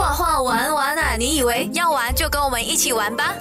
[0.00, 1.14] 画画玩玩啊！
[1.18, 3.36] 你以为要玩就跟我们一起玩吧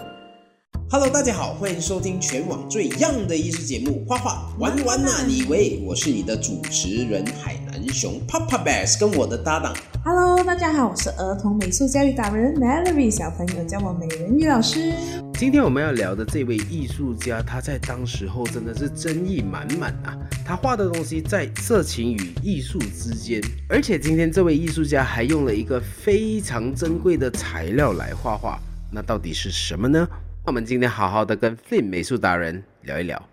[0.91, 5.23] ？Hello，大家好，欢迎收听全网最样的艺术节目《画画玩玩啊！
[5.25, 9.73] 你以为我是你的主持人海南熊 Papa Bears，跟我的搭档。
[10.03, 14.93] Hello，大家好，我是儿童美术教育达人 Melody，小朋友叫我美人鱼老师。
[15.39, 20.13] 今天我们要聊的这位艺术家，他在当时候真的是争议满满啊！
[20.45, 28.59] 他画的东西在色情与艺术之间，而且今天这位艺术家还用了一个非常珍贵的材料来画画，
[28.91, 30.05] 那到底是什么呢？
[30.43, 33.29] 那我们今天好好的跟 Film 美术达人聊一聊。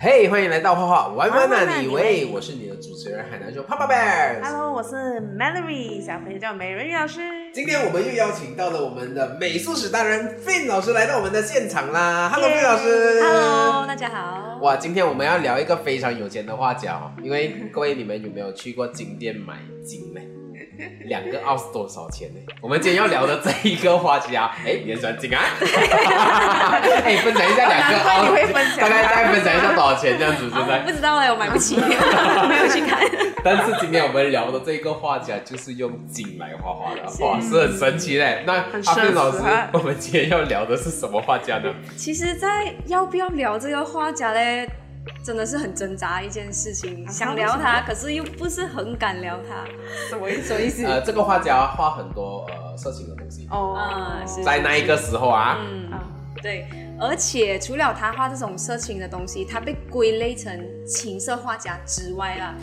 [0.00, 1.80] 嘿，欢迎来到画画玩玩那！
[1.80, 4.40] 你喂我是你的主持人海南熊 Papa Bear。
[4.40, 4.94] Hello，我是
[5.36, 7.20] Melody，小朋友叫美人鱼老师。
[7.52, 12.30] 今天我们又邀请到了我们的美术史达人 Fin 老师来到我们的现场啦。
[12.32, 13.20] Hello，Fin 老师。
[13.20, 14.60] Hello，大家好。
[14.62, 20.20] 哇，今天我们要聊一个非常有钱的画家哦，因为各位你们有没有去过金店买金呢？
[21.04, 22.40] 两个奥是多少钱呢？
[22.60, 25.40] 我们今天要聊的这一个画家，哎，也算金啊！
[27.04, 28.24] 哎，分享一下两个奥，
[28.80, 30.78] 大概大概分享一下多少钱这样子，对不对？
[30.84, 33.00] 不知道哎，我买不起，没有去看。
[33.44, 38.42] 但是今天我们聊的这一个画家，就是用金来画画的，哇，是很神奇嘞。
[38.46, 39.38] 那阿飞老师，
[39.72, 41.72] 我们今天要聊的是什么画家呢？
[41.96, 44.68] 其实，在要不要聊这个画家嘞？
[45.24, 49.64] 真的是很挣扎一件事情，想聊他，可是又不是很敢聊他，
[50.08, 50.48] 什么意思？
[50.48, 50.84] 什么意思？
[50.86, 53.76] 呃，这个画家画很多呃色情的东西哦，
[54.44, 56.02] 在那一个时候啊，嗯啊，
[56.42, 56.66] 对，
[56.98, 62.54] 而且除了他画这种色情的东西，他被归类成情色画家之外啦，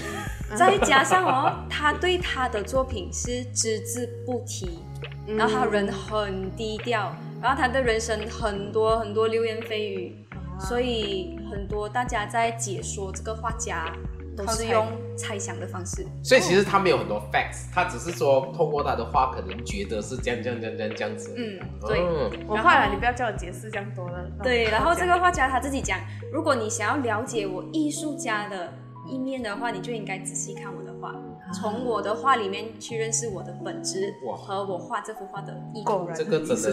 [0.58, 4.80] 再加上哦，他对他的作品是只字不提，
[5.28, 10.25] 然后他人很低调，然后他的人生很多很多流言蜚语。
[10.60, 13.92] 所以很多大家在解说这个画家，
[14.36, 16.06] 都是用猜想的方式。
[16.24, 21.34] 所以其实他没有很多 facts，他只是说通过他的画，可能觉得是这样这样这样这样这样子。
[21.38, 22.02] 嗯，对。
[22.48, 24.26] 我画了，你不要叫我解释这样多了。
[24.44, 26.00] 对，然后这个画家他自己讲，
[26.32, 28.74] 如果你想要了解我艺术家的
[29.08, 31.14] 一面的话，你就应该仔细看我的画。
[31.54, 36.10] 从我的画里面去认识我的本质和我画这幅画的意图。
[36.16, 36.72] 这个真的是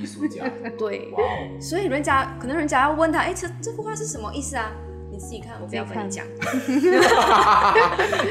[0.00, 0.50] 艺术家。
[0.78, 1.12] 对，
[1.60, 4.72] 所以人家可能人家要问他，哎，这这幅画是什么意思啊？
[5.10, 6.24] 你自己看，我不要跟你讲。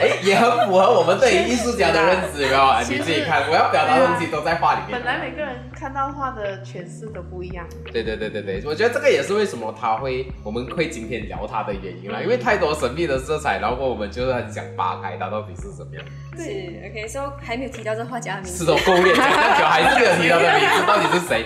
[0.02, 2.60] 哎，也很符合我们对于艺术家的认知，没有？
[2.90, 4.92] 你自己看，我要表达的东西都在画里面。
[4.92, 7.68] 本来每个人看到画的诠释都不一样。
[7.92, 16.06] 对对对对对，我觉得这个也是为什么他会，我们会今天聊他的原因啦，因为太多神秘的色彩，然后我们就是很想扒开他到底是什么样。
[16.38, 18.60] 对，OK，所以还没有提到这画家的名字。
[18.60, 21.46] 是的，勾脸，久还是没有提到的名字，到底是谁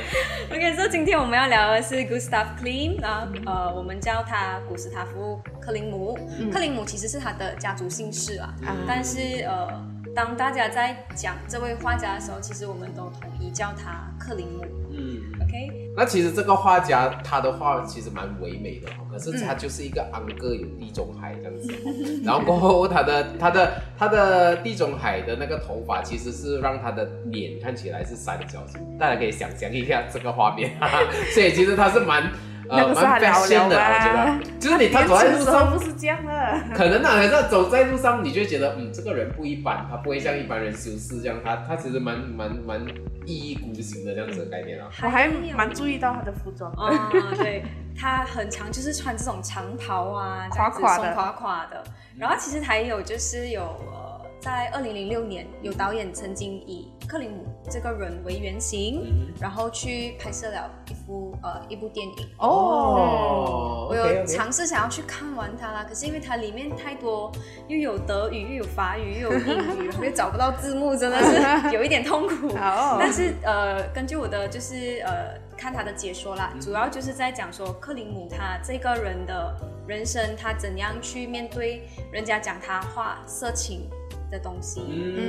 [0.52, 5.42] ？OK，所以今天我们要聊的是 Gustav Klimt，然后呃，我们叫他古斯塔夫。
[5.59, 6.18] 克林姆，
[6.50, 8.54] 克林姆其实是他的家族姓氏啊，
[8.88, 9.68] 但是呃，
[10.16, 14.65] 当大家在讲这位画家的时候，其实我们都统一叫他克林姆。
[14.91, 15.91] 嗯，OK。
[15.95, 21.71] 那其实这个画家他的画其实蛮唯美的，可是他就是一个安哥有地中海这样子，
[22.23, 30.71] 然后过后他的他的他的地中海的那个头发其实是让他的脸看起来是三角形，大家可以想象一下这个画面，
[31.33, 32.31] 所以其实他是蛮。
[32.69, 42.85] 呃，蛮表现的，我觉得，就是你他走在路上不是这样的， 可能啊，可是走在路上，你就觉得，嗯，这个人不一般，他不会像一般人修饰这样，他他其实蛮蛮蛮
[43.25, 44.89] 一意孤行的这样子的概念啊。
[45.03, 47.63] 我还蛮注意到他的服装，啊，对
[48.00, 51.83] 他很常就是穿这种长袍啊，垮垮的，垮垮的。
[52.17, 53.97] 然后其实还有就是有呃，
[54.40, 62.16] 在二零零六年有导演曾经以克林姆这个人为原型，然后去拍摄了一部呃一部电影。
[62.38, 67.31] 哦，我有尝试想要去看完它啦，可是因为它里面太多
[67.68, 72.50] 又有德语又有法语又有英语，又找不到字幕，真的是有一点痛苦。
[73.00, 79.56] 但是呃，根据我的就是呃看他的解说啦，主要就是在讲说克林姆他这个人的
[79.88, 83.90] 人生，他怎样去面对人家讲他画色情。
[84.29, 84.81] 的东西，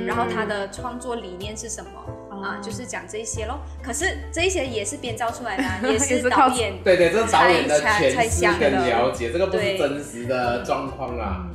[0.05, 1.89] 然后他的创作理念是什么
[2.35, 2.59] 啊？
[2.61, 3.59] 就是讲这些咯。
[3.81, 11.47] 可是这一些也是编造出来的， 也是导演对对，这是导演的诠释跟了解，这个不是真实的状况啦。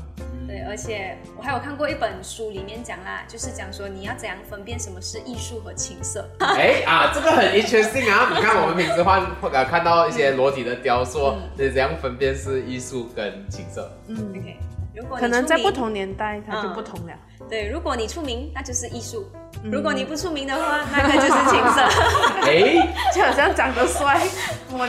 [0.46, 6.29] 对，而且我还有看过一本书，里面讲啦，就是讲说你要怎样分辨什么是艺术和情色。
[6.38, 8.31] 哎啊，这个很 interesting 啊！
[8.35, 13.90] 你看我们平时换呃看到一些裸体的雕塑，是怎样分辨是艺术跟情色？
[14.06, 14.56] 嗯，OK。
[14.94, 17.12] 如果可能在不同年代，它就不同了。
[17.49, 19.25] 对，如果你出名，那就是艺术；
[19.62, 21.82] 如果你不出名的话，那个就是情色。
[22.46, 24.20] 哎，就好像长得帅，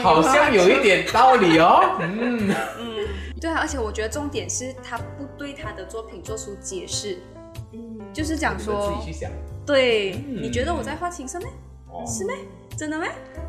[0.04, 1.98] 好像有一点道理哦。
[2.02, 3.08] 嗯嗯，
[3.42, 7.18] 对啊，而且我觉得重点是他不对他的作品做出解释。
[7.74, 9.32] 嗯，就是讲说，自己去想。
[9.66, 11.48] 对，你觉得我在画情色吗？
[11.90, 12.36] 哦是咩？
[12.78, 13.06] 真的吗？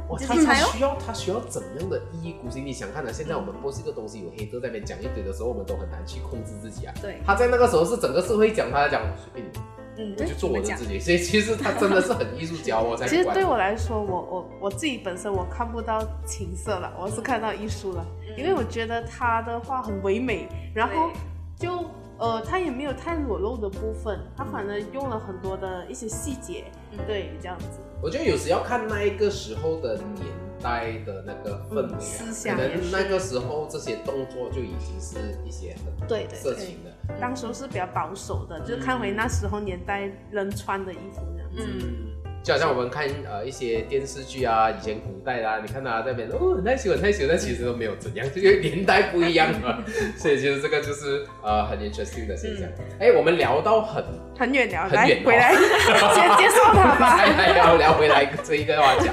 [0.08, 2.64] 哇，他他需要他需要怎样的一意孤行？
[2.64, 6.94] 你想看的，现在我们播这个东西有黑哥在那边讲一堆的时候，我们都很难去控制自己啊。
[7.02, 9.58] 对，他在那个时候是整个社会讲，他在讲随便你，
[9.99, 11.00] 嗯，我就做我的自己。
[11.00, 18.06] 所以 其实他真的是很艺术家，我才 其实对我来说，我我我自己本身我看不到情色了，我是看到艺术了，
[18.38, 21.11] 因为我觉得他的话很唯美，然后
[21.58, 21.84] 就
[22.19, 27.81] 呃，他也没有太裸露的部分，他反而用了很多的一些细节，嗯对，这样子。
[28.06, 30.26] 我觉得有时要看那一个时候的年
[30.62, 37.17] 代的那个氛围、啊可能那个时候这些动作就已经是一些很对的色情的。
[37.20, 41.64] 当时候是比较保守的，就是看回那时候年代人穿的衣服这样子。
[41.67, 42.16] 嗯，
[42.47, 49.83] 就好像我们看呃一些电视剧啊，以前古代的啊，你看他在那边哦很害羞很害羞，但其实都没有怎样，这个年代不一样嘛，
[50.17, 52.69] 所以其实这个就是呃很 interesting 的现象。
[53.01, 54.05] 哎、我们聊到很，
[54.39, 57.17] 很远聊，很远回来， 先接受他吧。
[57.17, 59.13] 还 还要聊回来这一个话讲，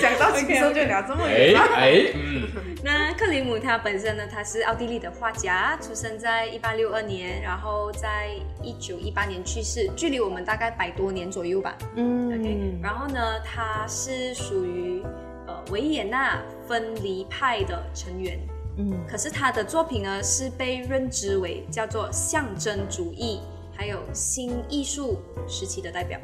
[0.00, 1.64] 讲到轻松就聊这么哎远吗？
[1.74, 2.47] 哎嗯，
[2.90, 8.30] 那克里姆他本身呢，他是奥地利的画家，出生在一八六二年，然后在
[8.62, 11.76] 一九一八年去世，距离我们大概百多年左右吧。
[11.96, 15.02] 嗯 OK，嗯，然后呢，他是属于
[15.46, 18.38] 呃维也纳分离派的成员，
[18.78, 23.40] 嗯可是他的作品呢是被认知为叫做象征主义，
[23.76, 26.18] 还有新艺术时期的代表。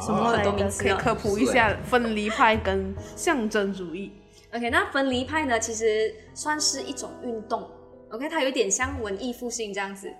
[0.00, 0.50] 什么来的？
[0.50, 4.10] 很多名词哦可以科普一下分离派跟象征主义。
[4.54, 7.70] OK，那分离派呢，其实算是一种运动。
[8.10, 10.10] OK，它有一点像文艺复兴这样子、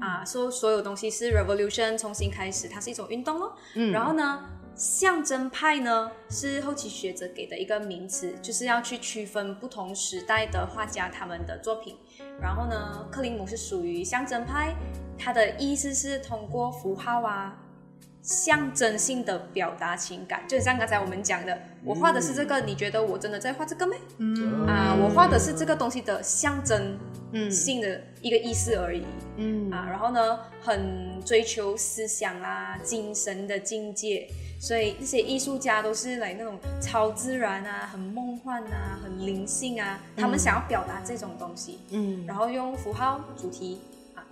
[0.00, 3.56] 啊，说所有东西是 revolution 重新开始，它是一种运动咯。
[3.74, 4.44] 嗯然后呢，
[4.76, 11.96] 象征派呢是后期学者给的一个名词，就是要去区分不同时代的画家他们的作品。
[12.40, 14.76] 然后呢，克林姆是属于象征派，
[15.18, 17.58] 它的意思是通过符号啊。
[18.22, 23.96] 象征性的表达情感，就像刚才我们讲的，我画的是这个，你觉得我真的在画这个没？
[24.18, 24.64] 嗯。
[24.66, 26.96] 啊，我画的是这个东西的象征
[27.32, 29.04] 嗯性的一个意思而已、
[29.38, 29.68] 嗯。
[29.72, 29.86] 啊。
[29.90, 34.28] 然后呢，很追求思想啊、精神的境界，
[34.60, 42.24] 所以那些艺术家都是来那种超自然啊、很梦幻啊、很灵性啊，他们想要表达这种东西，嗯。
[42.24, 43.80] 然后用符号、主题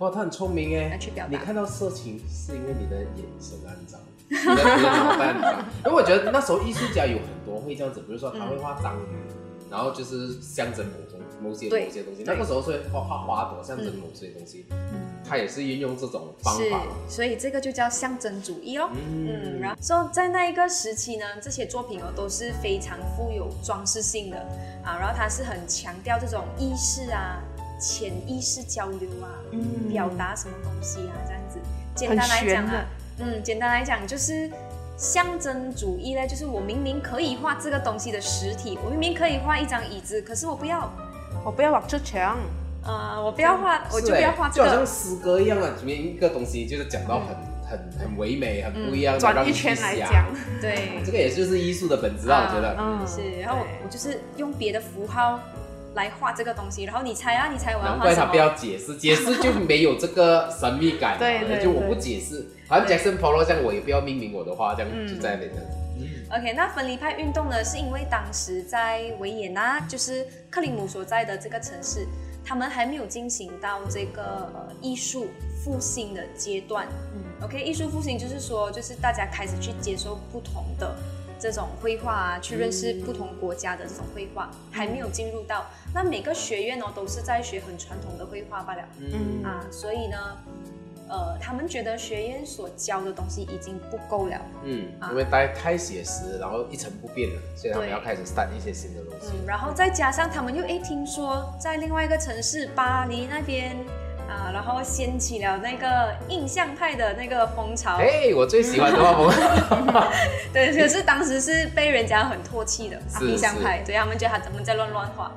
[0.01, 1.31] 哇，他很聪明哎，去表达。
[1.31, 5.65] 你看到色情是因为你的眼神肮脏，你的你的脑袋很脏。
[5.85, 12.23] 因为我觉得那时候艺术家有很多会这样子，比如说他会画章鱼，然后就是象征某种某些对某些东西。
[12.25, 14.65] 那个时候是画画花朵，象征某些东西，
[15.23, 18.89] 他也是运用这种方是法。，所以这个就叫象征主义哦。
[18.93, 24.37] 嗯，嗯，然后说在那一个时期呢，这些作品哦都是非常富有装饰性的
[24.83, 27.39] 啊，然后它是很强调这种意识啊、
[27.81, 29.89] 潜意识交流啊，嗯。
[29.91, 31.59] 表达什么东西啊，这样子。
[31.95, 32.85] 简单来讲啊，
[33.17, 34.49] 嗯，简单来讲就是
[34.95, 40.89] 象征主义呢，就是我明明可以画这个东西的实体，我明明可以画一张椅子，可是我不要，
[41.43, 42.37] 我不要往这墙。
[42.83, 44.67] 呃，我不要画，我就不要欸画这个。
[44.67, 47.35] 就好像诗歌一样啊，里面一个东西就是讲到很
[47.69, 50.09] 很很唯美、很不一样的，转一圈来想。
[50.09, 50.25] 讲，
[50.59, 52.75] 对，这个也就是艺术的本质啊，我觉得。
[52.79, 55.39] 嗯是，然后我我就是用别的符号
[55.95, 58.05] 来画这个东西，然后你猜啊，你猜我要画什么？
[58.05, 61.19] 难怪他不要解释，解释就没有这个神秘感了。
[61.19, 65.51] 对对就我不解释，好像 Jackson Pollock 这样，我也不要命名我的画，这样嗯就在那边。
[66.33, 72.07] OK，那分离派运动呢，是因为当时在维也纳，就是克林姆所在的这个城市，
[72.45, 75.27] 他们还没有进行到这个呃艺术
[75.61, 76.87] 复兴的阶段。
[77.13, 80.95] 嗯，OK，艺术复兴就是说，就是大家开始去接受不同的
[81.41, 85.65] 这种绘画啊，去认识不同国家的这种绘画，还没有进入到。
[85.91, 88.83] 那每个学院呢，都是在学很传统的绘画罢了。
[88.99, 90.17] 嗯，啊，所以呢，
[91.09, 94.39] 呃，他们觉得学院所教的东西已经不够了。
[94.63, 99.29] 嗯，啊因为太太写实，然后一成不变了，所以他们要开始 start 一些新的东西。
[99.33, 103.75] 嗯，然后再加上他们又诶听说在另外一个城市巴黎那边
[104.31, 107.97] 啊，然后掀起了那个印象派的那个风潮。
[107.97, 109.85] 哎，我最喜欢的画风。
[110.53, 115.31] 对，可是当时是被人家很唾弃的啊印象派，对他们觉得他怎么在乱乱画。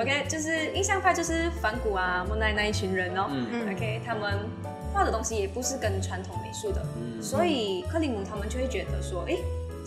[0.00, 3.26] OK，就是印象派就是梵谷啊、莫奈那一群人哦。
[3.30, 4.38] 嗯 OK，他们
[4.92, 9.38] 画的东西也不是跟传统美术的，嗯所以克里姆他们就会觉得说，诶，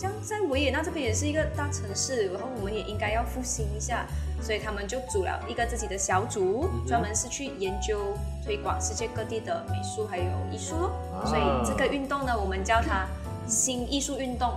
[0.02, 4.08] 这样在维也纳这边也是一个大城市，然后我们也应该要复兴一下，
[4.42, 10.74] 所以他们就组了一个自己的小组，嗯专门是去研究推广世界各地的美术还有艺术。
[11.14, 13.06] 啊所以这个运动呢，我们叫它
[13.48, 14.56] 新艺术运动。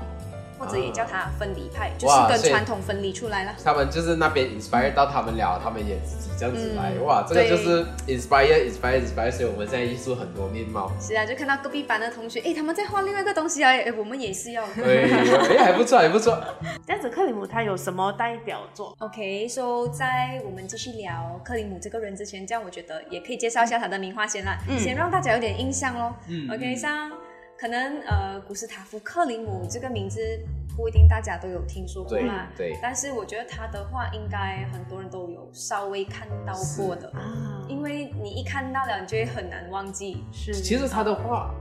[0.65, 3.53] 或者也叫它分离派，就是跟传统分离出来了。
[3.63, 10.91] 他们就是那边 inspire 到他们了，他们也自己这样子来，嗯哇，这个就是 inspire inspire inspire，所以我们现在艺术很多面貌。
[11.01, 14.65] 是啊，就看到隔壁班的同学，哎，他们在画另外一个东西啊，哎，我们也是要。
[14.75, 15.05] 对，
[15.57, 16.43] 哎，还不错，还不错。
[16.87, 26.15] 这样子，克里姆他有什么代表作？OK，so、在我们继续聊克里姆这个人之前，这样我觉得也可以介绍一下他的名画先啦，先让大家有点印象咯。
[26.29, 27.11] 嗯 OK，像
[27.59, 30.21] 可能呃古斯塔夫克里姆这个名字
[30.77, 40.25] 不一定大家都有听说过对啦，对，但是我觉得他的画应该很多人都有稍微看到过的，啊，因为你一看到了，你就会很难忘记。
[40.33, 41.55] 是，其实他的画。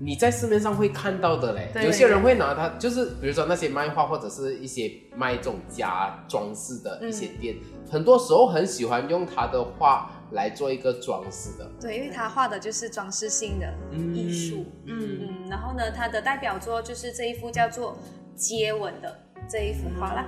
[0.00, 7.56] 你在市面上会看到的嘞，有些人会拿它，就是比如说那些卖画或者是一些卖这种家装饰的一些店，
[7.90, 11.70] 很多时候很喜欢用他的画来做一个装饰的。
[11.80, 13.72] 对，因为他画的就是装饰性的
[14.14, 14.66] 艺术。
[14.86, 17.94] 嗯嗯，然后呢，他的代表作就是这一幅叫做
[18.34, 19.18] 《接吻》的
[19.48, 20.26] 这一幅画啦。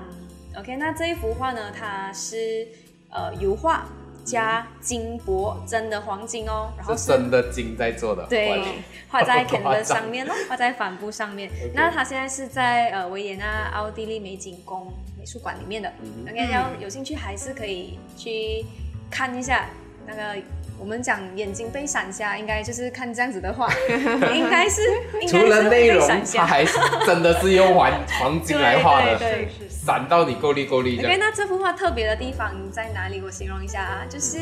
[0.59, 2.67] OK，那这一幅画呢，它是
[3.11, 3.87] 呃油画
[4.25, 8.61] 加金箔真的黄金哦，然后是真的金在做的，对，
[9.09, 11.51] 画在 canvas 上面咯，画在帆布上面。
[11.73, 15.89] 那它现在是在呃维也纳奥地利美景宫美术馆里面的。
[16.03, 18.65] 嗯 OK，要有兴趣还是可以去
[19.09, 19.71] 看一下
[20.11, 20.43] 那个。
[20.81, 23.71] 我们讲眼睛被闪瞎，应该就是看这样子的画，
[24.33, 24.81] 应该是
[25.21, 26.09] 应除了内容。
[26.35, 33.21] 它还是真的是用黄黄金来画的，对闪到你够力够力这 OK，那这幅画特别的地方在哪里？
[33.21, 34.39] 我形容一下啊，就是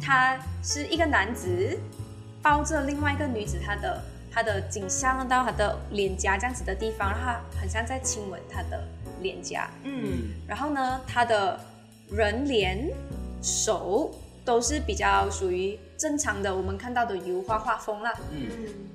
[0.00, 1.76] 他是一个男子
[2.40, 4.00] 抱着另外一个女子，他的
[4.32, 8.80] 他的颈项到他的脸颊这样子的地方，然后他很像在亲吻他的
[9.20, 9.68] 脸颊。
[9.82, 11.58] 嗯然后呢，他的
[12.08, 12.88] 人脸、
[13.42, 14.14] 手
[14.44, 18.12] 都是比较属于正常的我们看到的油画画风啦。
[18.32, 18.40] 嗯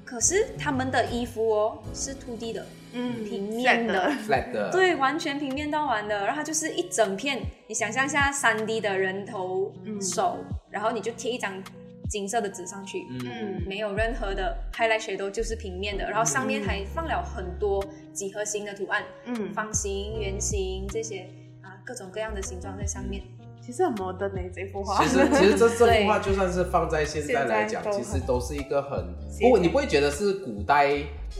[0.04, 4.10] 可是他们的衣服哦是 2D 的，嗯平面的。
[4.25, 10.38] ，flat 的，对，完全平面到完的，然后它就是一整片，你想象一下三 D 的人头、嗯手，
[10.70, 11.62] 然后你就贴一张
[12.10, 21.30] 金色的纸上去，嗯，嗯没有任何的 highlight shadow，就是平面的，然后上面还放了很多几何形的图案，嗯，方形、圆形这些
[21.62, 23.22] 啊，各种各样的形状在上面。
[23.67, 25.03] 其实很摩登呢这幅画。
[25.03, 30.93] 其实 其实这这幅画就算是放在现在来讲，其实都是一个很不过你不会觉得是古代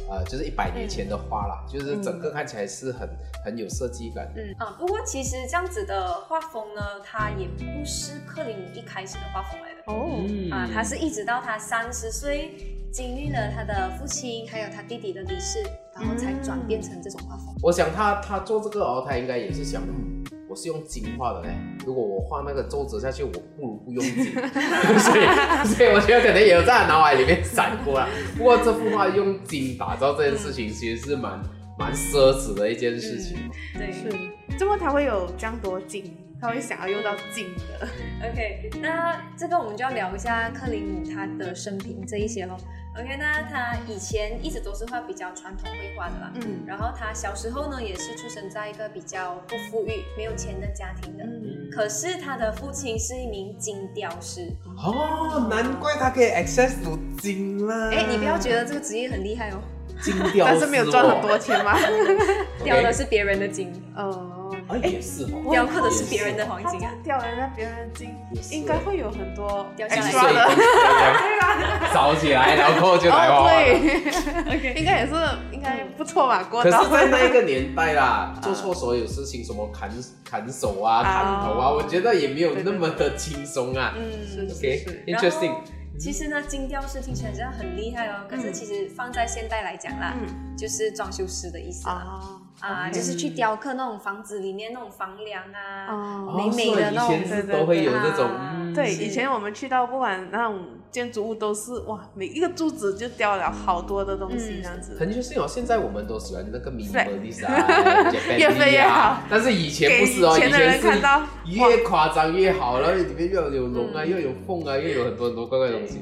[0.10, 3.08] 呃就是一百年前的画啦，就是嗯整个看起来是很
[3.46, 4.30] 很有设计感。
[4.36, 9.82] 嗯啊，不过其实这样子的画风呢，它也不是克林姆一开始的画风来的。
[9.86, 12.52] 哦，嗯啊，他是一直到他三十岁，
[12.92, 15.64] 经历了他的父亲还有他弟弟的离世，
[15.96, 17.56] 然后才转变成这种画风。
[17.64, 21.50] 我想他他做这个哦，他应该也是想，嗯，我是用金画的嘞。
[21.86, 24.32] 如果我画那个皱褶下去，我不如不用金。
[24.98, 25.26] 所以
[25.66, 28.08] 所以我觉得可能也有在他脑海里面闪过了。
[28.38, 31.42] 不过这幅画用金打造这件事情，其实是蛮
[31.78, 33.38] 蛮奢侈的一件事情。
[33.74, 34.10] 对，是，
[34.58, 37.88] 这么他会有这样多金，他会想要用到金的。
[38.32, 42.58] OK，那这个我们就要聊一下克林姆他的生平这一些咯。
[43.00, 46.32] OK，那他以前一直都是画比较传统绘画的啦。
[46.34, 51.24] 嗯然后他小时候呢，也是出生在一个比较不富裕、没有钱的家庭的。
[51.24, 54.52] 嗯可是他的父亲是一名金雕师。
[54.78, 57.92] 哦，难怪他可以 access 到金啦。
[57.92, 59.62] 哎，你不要觉得这个职业很厉害哦，
[60.02, 61.38] 金雕，但是没有赚很多。
[61.38, 61.78] 钱吗？
[62.64, 65.50] 雕的是别人的金，哦，啊，也是哦。
[65.52, 66.92] 雕刻的是别人的黄金啊。
[67.04, 68.10] 掉人家别人的金
[68.52, 70.34] 应该会有很多雕下来的。
[70.34, 73.50] 的， 烧起来，然后就来画哦，画。
[73.52, 75.14] 对， 应该也是
[75.52, 76.44] 应该不错吧？
[76.50, 79.90] 过可是，在那一个年代啦，做错所有事情，什么砍
[80.24, 83.94] 砍手啊、砍头啊，哦我觉得也没有那么的轻松啊。
[83.96, 85.54] 嗯，OK，interesting。
[86.00, 90.56] 其实呢，精雕师听起来真的很厉害哦，可是其实放在现代来讲啦，嗯。
[90.58, 91.94] 就是装修师的意思啦。
[91.94, 96.34] 啊啊，就是去雕刻那种房子里面那种房梁啊，哦。
[96.36, 98.74] 美美的那种哦所以以前是都会有这种，啊嗯。
[98.74, 104.62] 对，以前我们去到不管那种建筑物都是哇，每一个柱子就雕了好多的东西嗯。
[104.62, 104.98] 这样子。
[105.00, 109.22] 很就是哦，现在我们都喜欢那个 Flat minimalist 啊，越飞越好。
[109.30, 111.20] 但是以前不是哦，以前的人看到。
[111.46, 114.10] 是 越夸张越好，然后里面又有龙啊，嗯。
[114.10, 116.02] 又有凤啊，又有很多很多怪怪的东西。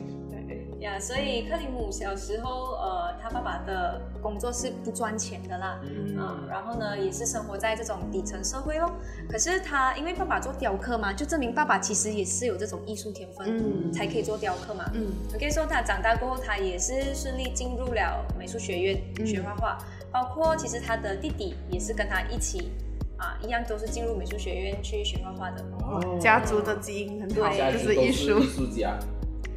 [0.85, 8.91] 呀，所以克里姆小时候，呃，他爸爸的工作是不赚钱的啦，嗯嗯，然后呢，也是生活在这种底层社会咯。
[9.29, 14.85] 可是他因为爸爸做雕刻嘛，就证明爸爸其实也是有这种艺术天分，嗯才可以做雕刻嘛。
[14.93, 19.77] 嗯 OK，说他长大过后，他也是顺利进入了美术学院嗯学画画，
[20.11, 22.71] 包括其实他的弟弟也是跟他一起
[23.17, 25.63] 啊，一样都是进入美术学院去学画画的。
[25.83, 28.11] 哦家族的基因很好，就是艺。
[28.11, 28.97] 术家，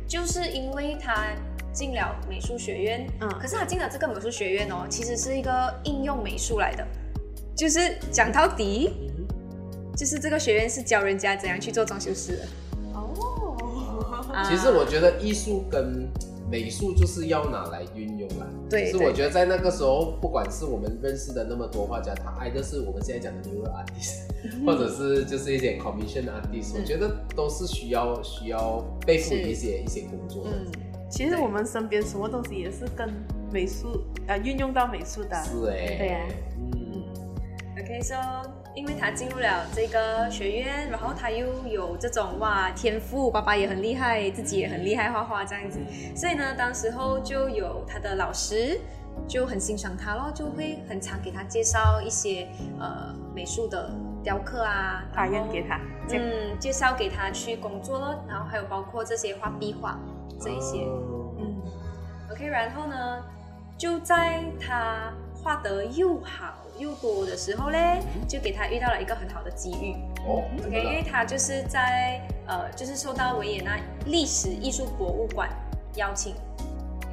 [0.09, 1.27] 就是因为他
[1.73, 3.29] 进了美术学院，嗯。
[3.38, 6.85] 可是他进了这个美术学院哦，其实是一个应用美术来的，
[7.55, 8.91] 就是讲到底，
[9.95, 12.45] 就是这个学院是教人家怎样去做装修师的。
[12.95, 13.55] 哦，
[14.33, 14.43] 啊。
[14.49, 16.09] 其实我觉得艺术跟
[16.50, 18.47] 美术就是要拿来运用啦。
[18.71, 24.26] 对对其实我觉得在那个时候，不管是我们认识的那么多画家，他挨的是我们现在讲的 mural artist，
[24.64, 30.50] 或者是就是一些 commission artist，、我觉得都是需要需要背负一些一些工作的。
[30.52, 30.73] 嗯，
[31.11, 33.09] 其实我们身边什么东西也是跟
[33.52, 35.37] 美术呃运用到美术的。
[35.45, 36.26] 是哎、对啊
[36.59, 37.05] 嗯
[37.78, 38.14] ，OK，so
[38.78, 45.80] 因为他进入了这个学院，然后他又有这种哇天赋，爸爸也很厉害，自己也很厉害画画这样子，
[46.14, 48.78] 所以呢，当时候就有他的老师
[49.26, 52.47] 就很欣赏他咯，就会很常给他介绍一些
[52.78, 53.90] 呃美术的
[54.23, 55.80] 雕刻啊，法然后院给他，
[56.12, 59.99] 嗯介绍给他去工作咯，然后还有包括这些画壁画
[60.40, 60.85] 这一些。
[60.85, 61.35] 哦。
[61.40, 61.62] 嗯
[62.30, 63.25] ，OK，然后呢，
[63.76, 69.94] 就在他画得又好又多的时候嘞，就给他遇到了一个很好的机遇。
[70.26, 71.02] 哦，OK，因为？
[71.02, 75.49] 他就是在呃，就是受到维也纳历史艺术博物馆
[75.97, 76.35] 邀请，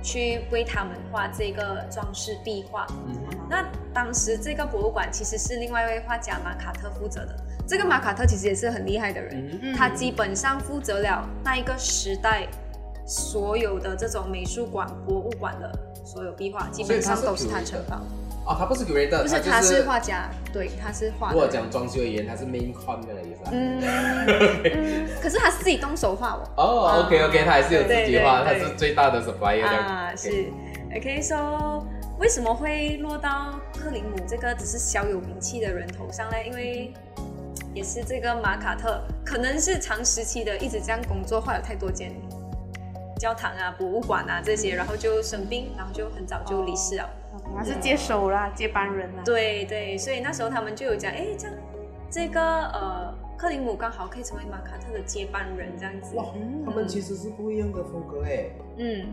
[0.04, 2.86] 去为他们画这个装饰壁画。
[3.08, 3.16] 嗯
[3.48, 7.36] 那当时这个博物馆其实是另外一位画家马卡特负责的。
[7.68, 12.48] 这个马卡特其实也是很厉害的人，嗯他基本上负责了那一个时代
[13.06, 15.72] 所有的这种美术馆、博物馆的
[16.04, 18.02] 所有壁画，基本上都是他承包。
[18.46, 21.34] 哦，他不是 creator，不是，他是画家，对，他是画的。
[21.34, 23.50] 如果讲装修而言，他是 main con 的意思啊。
[23.52, 23.82] 嗯
[24.64, 26.44] 嗯，可是他是自己动手画哦。
[26.58, 30.46] 哦，OK OK，他还是有自己画，他是最大的 supplier 啊，OK 是。
[30.96, 31.84] OK，so、
[32.20, 36.38] 为什么会落到克林姆这个只是小有名气的人头上呢？
[36.46, 36.94] 因为
[37.74, 42.14] 也是这个马卡特，可能是长时期的一直这样工作，画了太多间
[43.20, 47.10] 教堂啊、博物馆啊这些，然后就生病，然后就很早就离世了。
[47.54, 49.24] 他是接手啦，接班人啦。
[49.26, 51.56] 对对，所以那时候他们就有讲，哎，这样
[52.10, 56.16] 这个呃克林姆刚好可以成为马卡特的接班人这样子。
[56.16, 56.26] 哇，
[56.66, 58.46] 他们其实是不一样的风格哎，
[58.78, 59.06] 嗯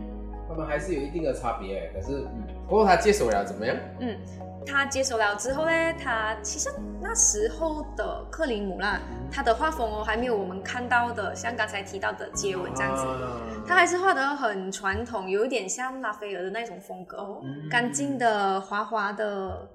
[0.47, 1.87] 他们还是有一定的差别哎。
[1.93, 3.75] 可是，嗯，不过他接手了怎么样？
[3.99, 4.17] 嗯，
[4.65, 6.69] 他接手了之后呢，他其实
[7.01, 8.99] 那时候的克林姆啦，
[9.31, 13.03] 他的画风哦还没有我们看到的，像刚才提到的接吻这样子。
[13.03, 13.31] 啊
[13.67, 19.67] 他还是画得很传统，有一点像拉斐尔的那种风格，哦干净的、滑滑的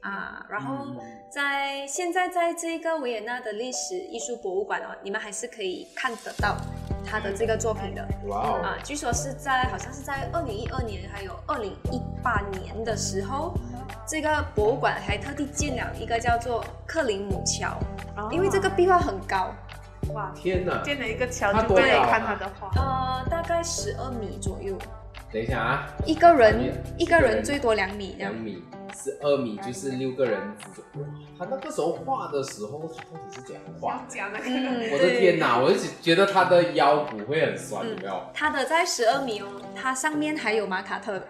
[0.00, 0.44] 啊。
[0.48, 0.86] 然后
[1.30, 6.56] 在现在在这个维也纳的历史艺术博物馆哦，你们还是可以看得到
[7.04, 8.06] 他的这个作品的。
[8.28, 13.54] 哇哦啊哦，，据说是在好像是在二零一二年还有二零一八年的时候，
[14.06, 17.78] 这个博物馆还特地建了一个叫做克林姆桥，
[18.16, 19.52] 哦因为这个壁画很高，
[20.12, 20.82] 哇，天哪！
[20.82, 22.70] 建了一个桥就可以高啊看他的画。
[22.76, 24.78] 呃，大概十二米左右，
[25.32, 28.34] 等一下啊，一个人一一个个人人最多两米两。
[28.34, 28.62] 米，
[28.94, 30.40] 十二米就是六个人。
[30.94, 31.02] 哇，
[31.38, 34.04] 他那个时候画的时候，他到底是怎样画？
[34.08, 35.58] 讲那嗯，我的天哪！
[35.58, 38.22] 我就觉得他的腰骨会很酸，有没有？
[38.32, 41.26] 他的在十二米哦，它上面还有马卡特的，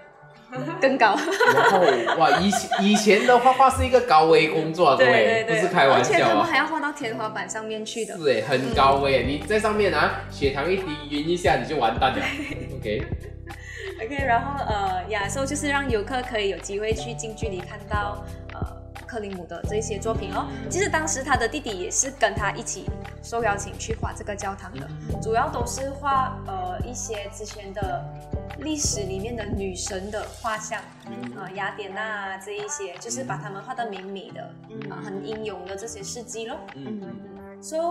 [0.80, 1.16] 更高。
[1.54, 1.80] 然后
[2.18, 6.48] 哇，以前以前的画画是一个高危工作，各位，不是开玩而且他们笑啊。
[6.50, 8.16] 还要画到天花板上面去的。
[8.16, 12.18] 是哎，很高哎，你在上面啊，血糖一低晕一下你就完蛋了。
[12.78, 18.45] OK，OK，然后呃，亚洲就是让游客可以有机会去近距离看到呃
[19.06, 20.46] 克里姆的这些作品哦。
[20.70, 22.88] 其实当时他的弟弟也是跟他一起
[23.22, 24.88] 受邀请去画这个教堂的，
[25.20, 28.04] 主要都是画呃一些之前的
[28.58, 30.80] 历史里面的女神的画像，
[31.36, 34.42] 呃雅典娜啊这一些，就是把他们画得美美的，
[34.90, 36.56] 啊、很英勇的这些事迹咯。
[36.74, 37.82] 嗯，所以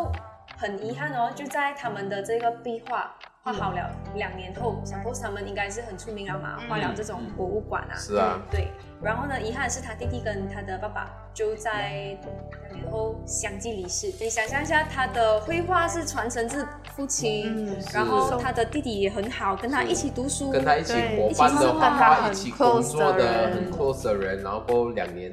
[0.57, 7.93] 很遗憾哦，就在他们的这个壁画画好了两年后，suppose 他们应该是很出名了嘛，画了这种博物馆啊。
[7.95, 8.69] 是啊，对，
[9.03, 12.17] 然后呢，遗憾的是他弟弟跟他的爸爸就在
[12.63, 14.11] 两年后相继离世。
[14.19, 23.53] 你想象一下，他的绘画是传承自父亲，嗯然后他的弟弟也很好，跟他一起读书，跟他一起对伙伴的一起画一起工作 close 的的人。
[23.53, 25.31] 很 close 的人，然后过两年，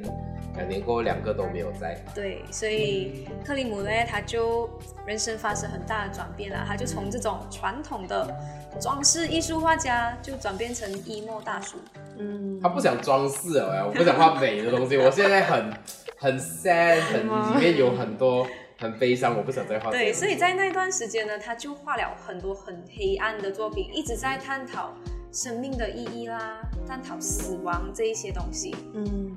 [0.57, 1.99] 两年过后两个都没有在。
[2.15, 4.69] 对，所以克里姆呢，他就
[5.07, 8.35] 人生发生很大的转变了，他就从这种传统的
[8.81, 11.79] 装饰艺术画家，就转变成 emo 大叔。
[12.19, 15.73] 嗯，他不想装饰了哎，我不想画美的东西，我现在很
[16.19, 18.47] 很 sad， 很里面有很多
[18.79, 24.93] 很悲伤，我不想再画对，所以在那段时间呢，他就画了很多很黑暗的作品，一直在探讨
[25.33, 28.77] 生命的意义啦，探讨死亡这一些东西。
[28.95, 29.35] 嗯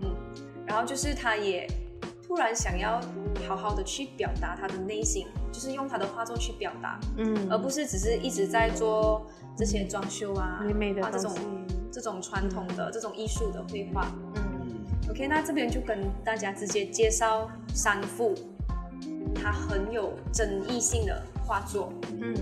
[0.66, 1.68] 然后就是他也
[2.26, 3.00] 突然想要
[3.48, 9.26] 好好的去表达他的内心，就是用他的画作去表达，嗯，而不是只是一直在做
[9.58, 11.34] 这些装修啊，美美的画这种
[11.92, 14.12] 这种传统的、这种艺术的绘画。
[14.36, 14.44] 嗯
[15.08, 18.34] OK，那这边就跟大家直接介绍三幅
[19.36, 21.94] 他很有争议性的画作。
[22.20, 22.36] 嗯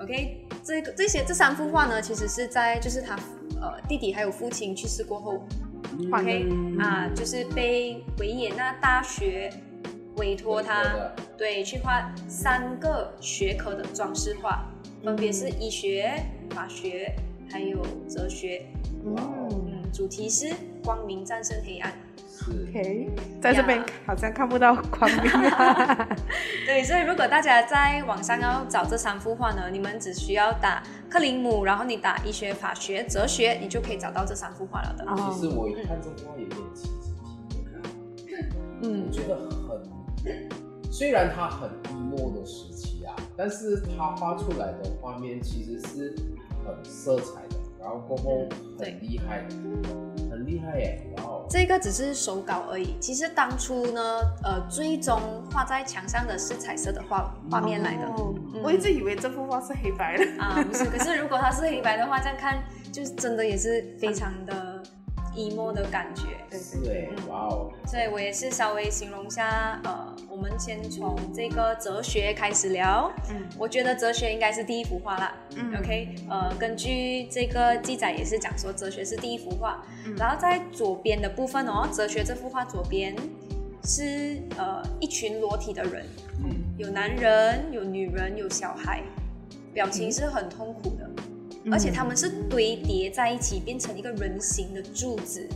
[0.00, 3.16] OK，这个这些这三幅画呢，其实是在就是他
[3.58, 5.69] 呃弟弟还有父亲去世过后画
[6.12, 9.52] ，OK 的啊，就是被维也纳大学
[10.16, 14.64] 委托他对去画三个学科的装饰画，
[15.04, 17.14] 分别是医学、法学
[17.50, 18.66] 还有哲学。
[19.04, 19.16] 嗯
[19.50, 21.92] 嗯，主题是光明战胜黑暗。
[22.44, 26.08] 是，OK，在这边好像看不到光明啊。
[26.66, 35.04] 对，所以如果大家在网上要找这三幅画呢，你们只需要打克林姆，然后你打医学、法学、哲学，你就可以找到这三幅画了的。
[35.04, 37.12] 哦其实我一看这画有点奇奇
[38.82, 39.36] 嗯我觉得
[39.68, 40.48] 很，
[40.90, 46.14] 虽然它很 emo 的时期啊，但是它画出来的画面其实是
[46.64, 48.48] 很色彩的，然后过后
[48.78, 49.54] 很厉害的，
[50.30, 51.02] 很厉害耶！
[51.16, 58.06] 哇哦，这个只是手稿而已，其实当初呢，呃，最终画在墙上的是彩色的画画面来的。
[58.06, 60.24] 哦嗯我一直以为这幅画是黑白的。
[60.42, 62.62] 啊，不是，可是如果它是黑白的话，这样看
[62.92, 64.69] 就是真的也是非常的
[65.48, 66.22] emo 的感觉。
[66.50, 73.10] 对对对，哇哦，所以我也是稍微形容一下，呃，我们先从这个哲学开始聊。
[73.30, 73.48] 嗯。
[73.58, 75.34] 我觉得哲学应该是第一幅画啦。
[75.56, 75.72] 嗯。
[75.78, 80.14] OK，呃，根据这个记载也是讲说哲学是第一幅画，嗯。
[80.16, 83.14] 然后在左边的部分哦，哲学这幅画左边
[83.84, 86.04] 是呃一群裸体的人，
[86.44, 89.02] 嗯，有男人，有女人，有小孩，
[89.72, 91.08] 表情是很痛苦的，
[91.70, 95.48] 而且它们是堆叠在一起变成一个人形的柱子。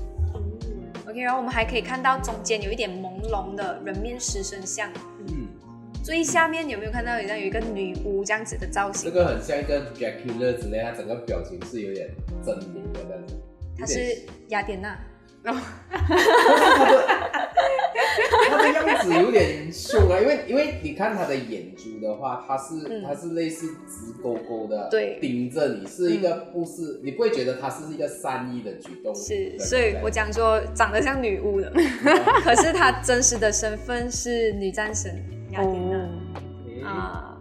[1.07, 4.91] OK，然后我们还可以看到中间有一点朦胧的人面狮身像，
[5.29, 5.47] 嗯，
[6.03, 9.11] 最下面有没有看到好像有一个女巫这样子的造型？
[9.11, 12.09] 这个很像一个 Dracula 之类，它整个表情是有点
[12.45, 13.35] 狰狞的这样子。
[13.79, 14.99] 她是雅典娜。
[18.49, 23.05] 他的样子有点凶啊，因为因为你看他的眼珠的话，他是、嗯。
[23.05, 25.19] 它是类似直勾勾的，对。
[25.21, 31.71] 盯着你，是一个不是、你不会觉得他是一个善意的举动，是，所以我讲说长得像女巫的，
[32.43, 36.09] 可是她真实的身份是女战神雅典娜、
[36.65, 37.34] 对啊。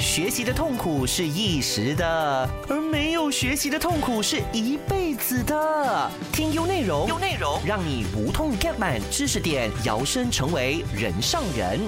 [0.00, 6.10] 学习的痛苦是一时的，而没有学习的痛苦是一辈子的。
[6.32, 7.60] 听优内容，优内容。
[7.66, 11.78] 让你无痛 get 满知识点，摇身成为人上人。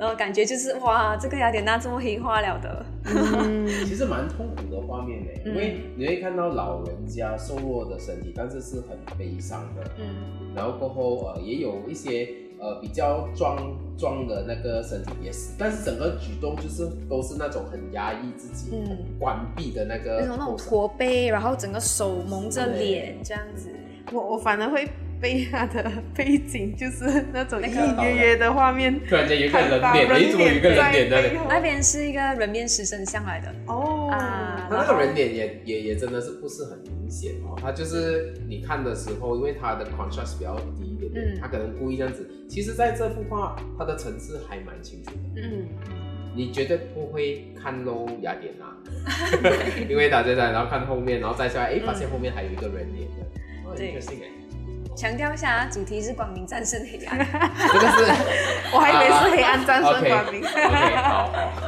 [0.00, 2.84] 呃感觉就是哇，这个雅典娜这么黑化了的，
[3.86, 5.54] 其实蛮痛苦的画面的，嗯。
[5.54, 12.28] 因为你会看到老人家瘦弱的身体，但是是很悲伤的，嗯，然后过后呃也有一些
[12.60, 13.56] 呃比较装
[13.96, 18.86] 装的那个身体也是，但是整个举动就是都是那种很压抑自己、嗯。
[18.86, 23.70] 很关闭的那个那种那种驼背，然后整个手蒙着脸这样子。
[24.12, 24.88] 我我反而会
[25.20, 31.28] 被他的背景就是那种隐那个隐约约的画面突然间有一个人脸，诶，怎么有一个人脸在那里？
[31.28, 31.46] 在背后。
[31.48, 33.54] 那边是一个人面狮身像来的。
[33.66, 41.38] 哦啊，他那个人脸也也也真的是不是很明显哦，他就是你看的时候，因为他的 contrast 比较低一点点，嗯。
[41.40, 42.28] 他可能故意这样子。
[42.48, 45.68] 其实，在这幅画，它的层次还蛮清楚的，嗯。
[46.34, 48.76] 你绝对不会看漏雅典娜，
[49.88, 53.24] 因为打在这，然后看后面，然后再下来，哎，发现后面还有一个人脸的，
[53.66, 54.28] 哦对，interesting 哎，
[54.98, 57.16] 强调一下啊，主题是光明战胜黑暗。
[57.72, 58.12] 这个是
[58.74, 60.42] 我还以为是黑暗战胜光明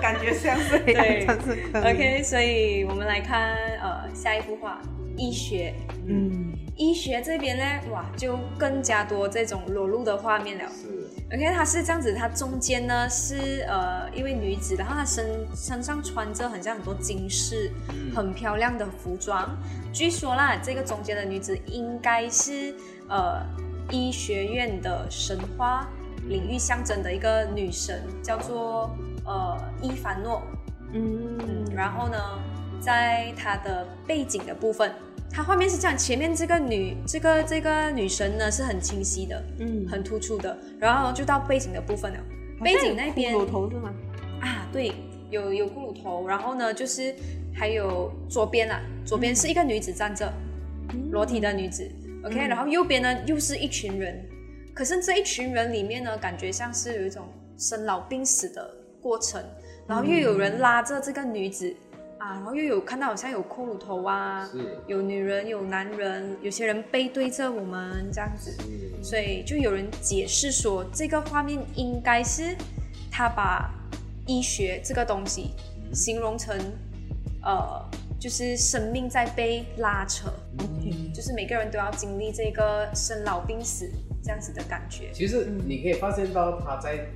[0.03, 1.95] 感觉像是黑暗战胜光明。
[1.95, 4.81] OK，所以我们来看呃下一幅画，
[5.17, 5.73] 医学。
[6.09, 7.63] 嗯医学这边呢，
[7.93, 10.65] 哇，就更加多这种裸露的画面了。
[10.65, 10.89] 是
[11.33, 19.57] OK，它是这样子，它中间呢是呃一位女子，然后她身身上穿着很像很多金饰、嗯很漂亮的服装。
[19.93, 22.75] 据说啦，这个中间的女子应该是
[23.11, 23.45] 呃
[23.91, 25.87] 医学院的神话
[26.29, 28.97] 领域象征的一个女神，叫做
[29.27, 30.43] 呃伊凡诺。
[30.93, 32.17] 嗯嗯，然后呢，
[32.81, 34.93] 在她的背景的部分，
[35.31, 42.19] 它画面是这样，前面这个女这个这个女神呢是很清晰的，嗯很突出的，然后就到背景的部分了。
[42.61, 43.95] 背景那边骷髅头是吗？
[44.41, 44.93] 啊，对，
[45.31, 47.15] 有有骷髅头，然后呢就是
[47.55, 50.33] 还有左边啊，左边是一个女子站着，
[51.13, 51.89] 裸体的女子
[52.25, 52.49] ，OK，、嗯。
[52.49, 54.25] 然后右边呢又是一群人，
[54.75, 57.29] 可是这一群人里面呢，感觉像是有一种
[57.59, 59.43] 生老病死的过程，
[59.87, 61.75] 然后又有人拉着这个女子
[62.19, 64.79] 啊，然后又有看到好像有骷髅头啊，是。
[64.87, 72.57] 有女人有男人，有些人背对着我们这样子，是，所以就有人解释说，这个画面应该是
[73.11, 73.71] 他把
[74.27, 75.51] 医学这个东西
[75.93, 76.57] 形容成，
[77.43, 77.85] 呃，
[78.21, 80.29] 就是生命在被拉扯
[80.59, 83.91] ，OK，就就是每个人都要经历这个生老病死
[84.23, 85.11] 这样子的感觉。
[85.13, 87.07] 其实你可以发现到他在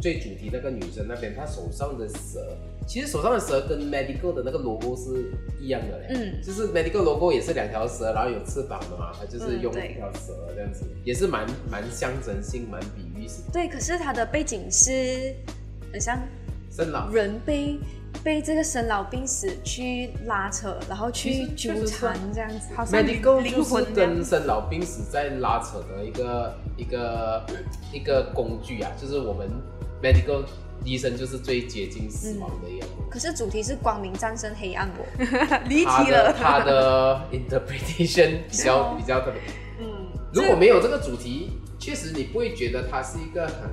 [0.00, 6.06] 最主题那个女生那边，她手上的蛇，其实手上的蛇跟 medical 的那个 logo 是一样的嘞。
[6.10, 13.44] 嗯就是 medical logo 也是两条蛇，然后有翅膀的嘛，它就是用一条蛇这样子，也是蛮蛮象征性、蛮比喻性。
[13.52, 15.34] 对，可是它的背景是
[15.92, 16.16] 很像
[16.70, 17.76] 生老人被
[18.24, 22.74] 被这个生老病死去拉扯，然后去纠缠这样子。
[22.74, 27.46] 好像 medical 灵就是魂跟生老病死在拉扯的一个一个
[27.92, 29.48] 一个工具啊，就是我们
[30.02, 30.44] medical
[30.84, 33.10] 医生就是最接近死亡的一样东西。
[33.10, 35.60] 可是主题是光明战胜黑暗哦。
[35.68, 36.32] 离题了。
[36.32, 39.40] 他的 interpretation 比较哦比较特别。
[39.80, 39.86] 嗯，
[40.32, 43.70] 如果没有这个主题，确实你不会觉得它是一个很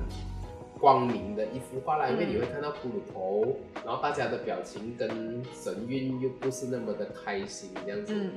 [0.80, 8.14] 光明的一幅画啦，因为你会看到骷髅头，然后大家的表情跟神韵又不是那么的开心，这样子。
[8.14, 8.32] 嗯，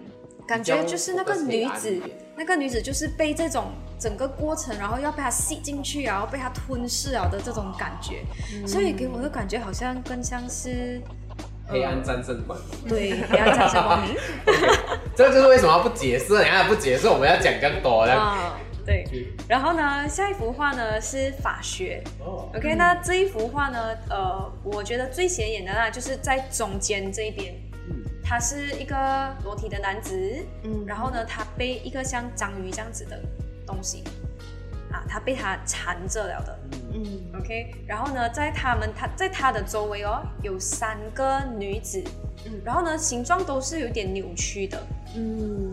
[0.46, 2.02] 感觉就是那个女子
[2.36, 8.24] 那个女子就是被这种整个过程，然后要被她吸进去，然后被她吞噬了的这种感觉，
[8.68, 11.02] 所以给我的感觉好像更像是
[11.68, 12.60] 黑暗战胜观。
[12.90, 14.18] 对黑暗战胜光明
[15.16, 18.14] 这就是为什么不解释，你看不解释，我们要讲更多的。
[18.84, 19.34] 啊，对。
[19.48, 22.04] 然后呢，下一幅画呢是法学。
[22.20, 27.54] 哦，OK，、那这一幅画呢，呃，我觉得最显眼的那，就是在中间这一边，
[27.90, 28.04] 嗯。
[28.24, 30.14] 他是一个裸体的男子，
[30.64, 30.84] 嗯。
[30.86, 33.20] 然后呢，他被一个像章鱼这样子的
[33.66, 34.04] 东西，
[34.92, 36.60] 啊，他被他缠着了的。
[36.94, 37.22] 嗯。
[37.40, 42.04] OK，然后呢，在他们他在他的周围哦，有三个女子，
[42.46, 42.62] 嗯。
[42.64, 44.82] 然后呢，形状都是有点扭曲的。
[45.16, 45.72] 嗯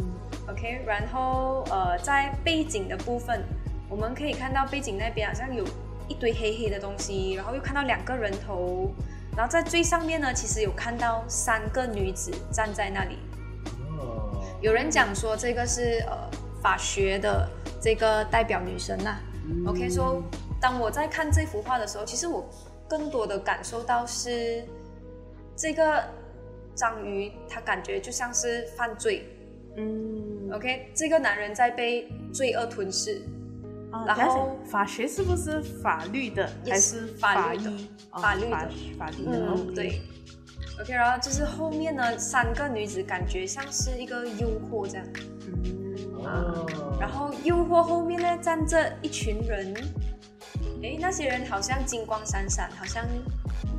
[0.50, 3.42] OK，然后呃，在背景的部分，
[3.88, 5.64] 我们可以看到背景那边好像有
[6.08, 8.90] 一堆黑黑的东西，然后又看到两个人头，
[9.36, 13.18] 然后在最上面呢，其实有看到三个女子站在那里。
[13.98, 16.28] 哦，有人讲说这个是呃
[16.60, 17.48] 法学的
[17.80, 19.18] 这个代表女神呐、
[19.66, 20.22] OK，说、
[20.60, 22.44] 当我在看这幅画的时候，其实我
[22.88, 24.64] 更多的感受到是
[25.54, 26.02] 这个
[26.74, 29.24] 章鱼，它感觉就像是犯罪。
[29.76, 33.22] 嗯，OK，这个男人在被罪恶吞噬，
[33.90, 36.50] 啊然后法学是不是法律的？
[36.64, 37.70] 也还是是法律的
[38.10, 38.50] 法律的。
[38.50, 40.00] 法法律的，嗯，对。
[40.80, 45.06] OK，然后就是后面呢，三个女子感觉像是一个诱惑这样，
[45.56, 46.24] 嗯。
[46.24, 49.74] 哦，然后诱惑后面呢站着一群人，
[50.82, 53.04] 诶，那些人好像金光闪闪，好像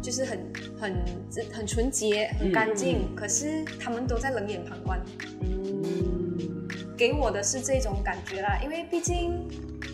[0.01, 1.05] 就是很很
[1.51, 5.01] 很纯洁、很干净，可是他们都在冷眼旁观。
[5.41, 5.51] 嗯
[7.01, 9.33] 给我的是这种感觉啦，因为毕竟，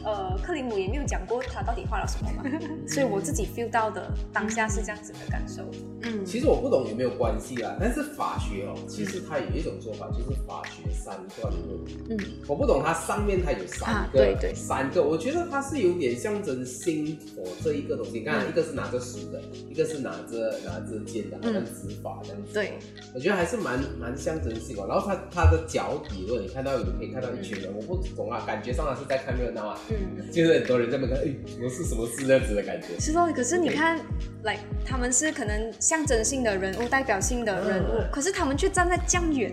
[0.04, 2.44] 呃，克林姆也没有讲过他到底画了什么嘛，
[2.86, 5.64] 所以我自己 feel 到的当下是这样子的感受。
[6.02, 11.80] 嗯，其实我不懂有没有关系啦，但是法学哦，其实它有一种说法就是法学三段论。
[12.10, 18.20] 嗯，我不懂它上面它有三啊个，对对三个，我觉得它是有点象征心佛这一个东西。
[18.20, 22.54] 你看，嗯一个是拿着书的，一个是拿着拿着剑的，好像执法这样子。
[22.54, 22.78] 对，
[23.16, 24.86] 我觉得还是蛮蛮象征性的。
[24.88, 33.00] 然后它它的脚底，如果你看到有可以看到一群人，我不懂啊，感觉上他是在看热闹啊，嗯，就是很多人在那边看，哎，什么事什么事这样子的感觉。
[33.00, 33.32] 是哦。
[33.36, 34.00] 可是你看
[34.44, 39.52] 来他们是可能象征性的人物、代表性的人物，嗯可是他们却站在这样远。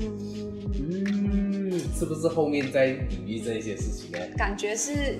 [0.00, 5.18] 嗯，是不是后面在隐喻这一些事情呢感觉是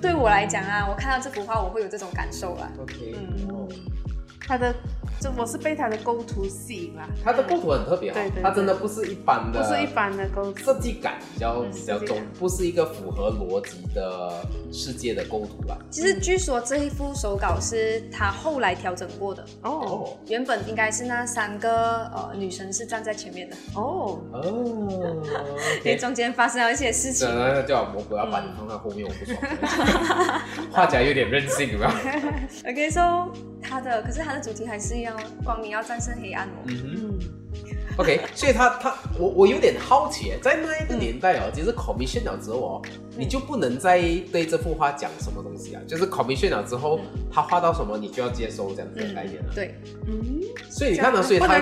[0.00, 2.72] 对我来讲啊，我看到这幅画我会有这种感受啦。
[2.78, 3.68] ？OK，嗯哦
[4.46, 4.74] 他的
[5.24, 15.78] 这我是被他的构图吸引啦，他的构图很特别哈对对，对它真的不是一般的，不是一般的构图，设计感比较嗯比较重设计感，不是一个符合逻辑的世界的构图啦。
[15.90, 25.22] 其实据说这一幅手稿是他后来调整过的，哦哦原本应该是那三个呃女生是站在前面的，哦，哦
[25.78, 27.26] 因为中间发生了一些事情。
[27.26, 29.38] 那叫我不要把你放在后面，我不爽。
[30.70, 31.90] 画起来有点任性，有没有
[32.70, 33.32] ？OK，so
[33.68, 36.64] 它的可是他的主题还是要光明要战胜黑暗哦。
[36.66, 37.18] 嗯
[37.96, 42.82] OK，所以他他我我有点好奇，在那一个年代哦，其实 commission 了之后哦，
[43.16, 44.00] 你就不能再
[44.32, 46.98] 对这幅画讲什么东西啊，就是 commission 了之后，
[47.30, 49.52] 他画到什么你就要接收这样子的概念了。
[49.54, 49.76] 对，
[50.08, 51.60] 嗯，所以你看到，所以他？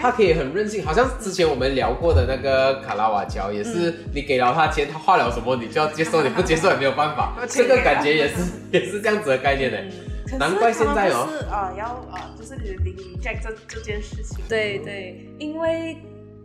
[0.00, 7.46] 他可以很任性，好像之前我们聊过的那个卡拉瓦乔也是，你给了他钱，他画了什么你就要接受，你不接受也没有办法 我。
[7.46, 8.36] 这个感觉也是
[8.72, 9.78] 也是这样子的概念的。
[10.28, 14.44] 可是难怪现在哦他们不是啊、要啊、就是零 reject 这这件事情。
[14.48, 15.96] 对对，因为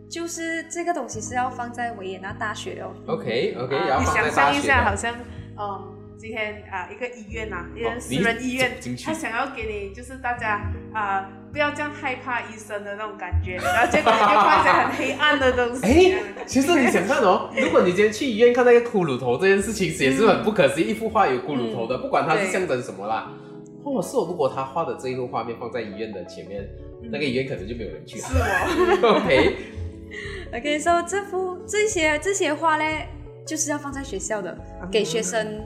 [0.08, 2.94] 就是这个东西是要放在维也纳大学哦。
[3.06, 4.96] OK OK，你想放在大学象一下，好的。
[4.96, 5.14] 像，
[5.58, 8.72] 嗯，今天啊、一个医院呐、一个私人医院
[9.04, 10.62] 他想要给你就是大家
[10.94, 15.82] 啊、不要这样害怕医生的那种感觉，然后结果你就看一些很黑暗的东西。
[16.14, 20.90] 哎，其实你想看哦， 如果你今天去医院看那个骷髅头这件事情，也是很不可思议。
[20.90, 23.30] 一幅画有骷髅头的，不管它是象征什么啦。
[23.84, 26.66] 或者是如果他画的这一幅画面放在医院的前面，
[27.12, 28.24] 那个医院可能就没有人去了。
[28.26, 28.34] 是
[29.04, 33.06] 我，OK，OK，所、 以这幅这些这些画嘞，
[33.46, 34.56] 就是要放在学校的，
[34.90, 35.60] 给学生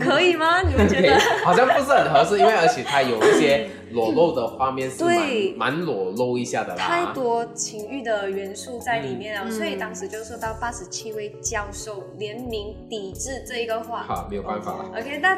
[0.00, 0.62] 可以吗？
[0.62, 1.18] 你们觉得？
[1.44, 6.76] 好像不是很合适，因为而且它有一些 裸露的画面是对蛮蛮裸露一下的啦。
[6.76, 14.02] 太多情欲的元素在里面了，嗯所以当时就受到八十七位教授联名抵制这一个画。
[14.02, 14.90] 好，没有办法了。
[14.98, 15.36] OK，那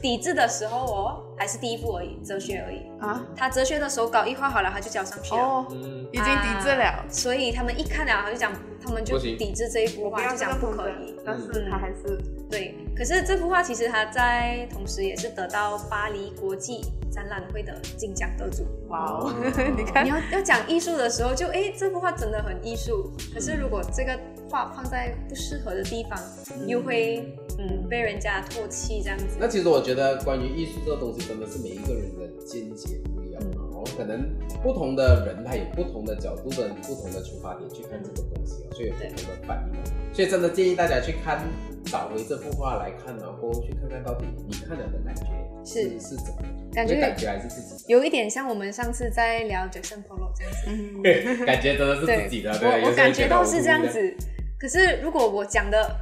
[0.00, 2.82] 抵制的时候哦，还是第一幅而已，哲学而已。
[3.00, 5.40] 啊，他哲学的手稿一画好了，他就交上去了。
[5.40, 6.84] 哦，嗯，已经抵制了。
[6.84, 11.14] 啊所以他们一看了，他就讲，他们就不行抵制这一幅画，就讲不可以。
[11.24, 12.18] 但是他还是
[12.50, 18.64] 对，可是这幅画其实他在同时也是得到巴黎国际展览会的金奖得主。
[18.88, 19.34] 哇哦，
[19.76, 23.12] 你看你要要讲艺术的时候就，诶这幅画真的很艺术。
[23.32, 24.18] 可是如果这个
[24.48, 26.18] 画放在不适合的地方，
[26.66, 29.36] 又会嗯被人家唾弃这样子。
[29.38, 33.62] 那其实我觉得关于艺术这个东西，真的是每一个人的见解不一样嘛。
[33.72, 34.28] 哦，可能
[34.62, 39.82] 不同的人他有不同的角度跟不同的出发点去看这个东西哦，所以有不同的反应哦。
[40.12, 41.42] 所以真的建议大家去看，
[41.84, 45.24] 找回这幅画来看，然后去看看到底你看了的感觉
[45.64, 50.68] 是是怎么样，感觉感觉还是自己有一点像我们上次在聊 Jackson Polo 这样子。
[50.68, 51.02] 嗯，
[51.46, 53.86] 感觉真的是自己的，对我我感觉到是这样。
[53.88, 54.16] 子。
[54.58, 55.96] 可是如果我讲的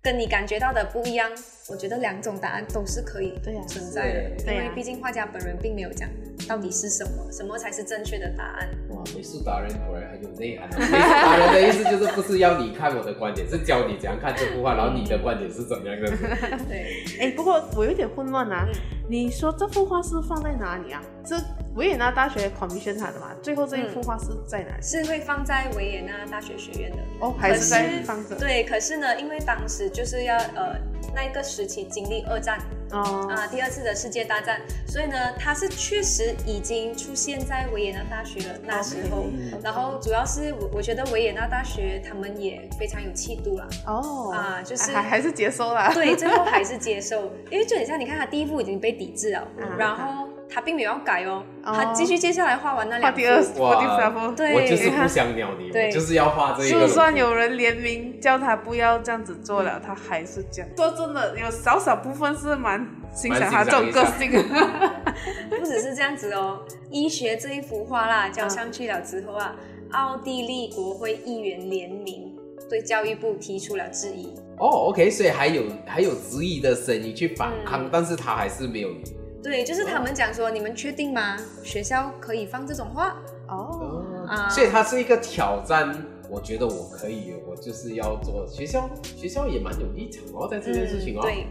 [0.00, 1.30] 跟你感觉到的不一样，
[1.68, 6.08] 我觉得两种答案都是可以对呀存在的，是对呀因为毕竟画家本人并没有讲
[6.48, 8.68] 到底是什么，什么才是正确的答案。
[8.90, 10.76] 哇，美术达人果然很有内涵啊！
[10.78, 16.10] 美术达人的意思就是不是要你看我的观点，是教你怎样看这幅画，然后你的观点是怎么样的。
[16.68, 18.66] 对，哎，不过我有点混乱啊。
[19.08, 21.00] 你说这幅画是放在哪里啊？
[21.24, 21.36] 这
[21.74, 23.30] 维也纳大学 commission 它的嘛？
[23.42, 24.82] 最后这一幅画是在哪里？
[24.82, 26.96] 是会放在维也纳大学学院的。
[27.20, 28.34] 哦，还是在放着？
[28.36, 30.76] 对，可是呢，因为当时就是要呃
[31.14, 32.58] 那一个时期经历二战
[32.90, 39.26] 哦，啊、第二次的世界大战，所以呢，它是确实已经出现在维也纳大学了那时候。
[39.62, 45.90] 然后主要是我我觉得维也纳大学他们也非常有气度啦，哦，啊就是还还是接受了。
[45.94, 54.32] 对，最后还是接受， 因为就很像你看他第一部已经被抵制了，嗯然后他并没有要改哦，哦他继续接下来画完那画两第二，幅，第三幅。
[54.32, 56.80] 对我就是不想鸟你， 对我就是要画这一个。
[56.80, 60.70] 就算有人联名叫他不要这样子做了，他还是这样。
[60.76, 64.42] 说真的，有少少部分是蛮欣赏他这种个性的。
[65.50, 66.60] 不只是这样子哦，
[66.90, 69.54] 医学这一幅画啦交上去了之后啊，
[69.92, 72.34] 奥地利国会议员联名
[72.68, 79.02] 对教育部提出了质疑，哦，OK，所以还有还有质疑的声音去反抗，嗯但是他还是没有理。
[79.42, 81.36] 对，就是他们讲说，你们确定吗？
[81.64, 83.16] 学校可以放这种话？
[83.48, 85.94] 哦，啊所以它是一个挑战。
[86.30, 88.46] 我觉得我可以，我就是要做。
[88.48, 91.20] 学校学校也蛮有立场哦，在这件事情哦。
[91.22, 91.46] 嗯对，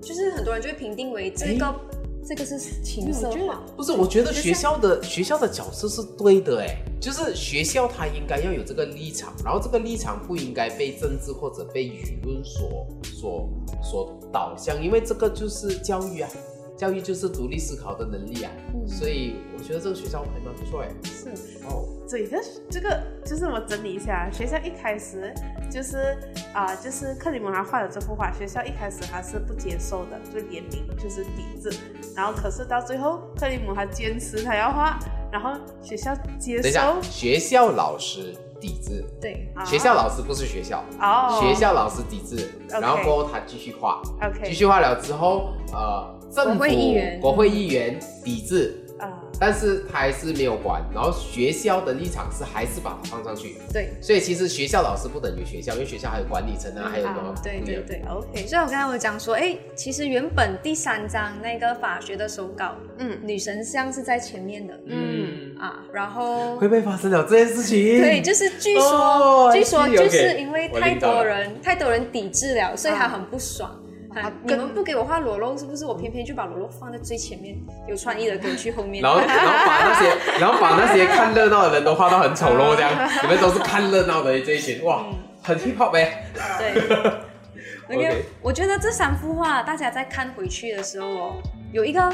[0.00, 1.74] 就是很多人就会评定为这个、
[2.24, 13.48] 这个是情色画，不是，我觉得学校的学校的角色是对的哎，就是学校它应该要有这个立场，然后这个立场不应该被政治或者被舆论所所
[13.82, 16.30] 所导向，因为这个就是教育啊，
[16.80, 18.88] 教育就是独立思考的能力啊，嗯。
[18.88, 20.88] 所以我觉得这个学校还蛮不错哎。
[21.04, 21.28] 是。
[21.66, 22.38] 哦，对，这
[22.70, 25.30] 这个就是我整理一下，学校一开始
[25.70, 26.16] 就是
[26.54, 31.70] 啊、就是克里姆他画的这幅画，学校一开始他是不接受的，就联名就是抵制，
[32.16, 34.98] 然后可是到最后克里姆他坚持他要画，
[35.30, 35.50] 然后
[35.82, 39.64] 学校接受，，学校老师抵制，对，啊。
[39.64, 44.40] 学校老师不是学校，哦，学校老师抵制，然后过后他继续画，OK。
[44.44, 58.02] 继续画了之后，呃，政府国会议员国会议员抵制，啊，但是他还是没有管，然后学校的立场是还是把它放上去，对，所以其实学校老师不等于学校，因为学校还有管理层啊，还有什么啊，对对对。
[58.08, 63.18] OK，所以我刚才我讲说，哎，其实原本第三章那个法学的手稿，嗯。
[63.22, 68.00] 女神像是在前面的，嗯，啊，然后会不会发生了这件事情？
[68.00, 73.70] 对，就是据说，哦据说就是因为太多人太多人抵制了，所以他很不爽。
[73.70, 75.84] 啊啊你们不给我画裸露，是不是？
[75.86, 77.56] 我偏偏就把裸露放在最前面？
[77.86, 79.02] 有创意的给我去后面。
[79.02, 82.90] 然后，然后把那些， 然后把那些看热闹的人都画到很丑陋，这样，
[83.22, 85.04] 你们都是看热闹的这一群，哇，
[85.42, 86.24] 很 hip hop 呗。
[86.58, 87.20] 对。
[87.90, 91.32] OK，OK，我觉得这三幅画大家在看回去的时候哦，
[91.72, 92.12] 有一个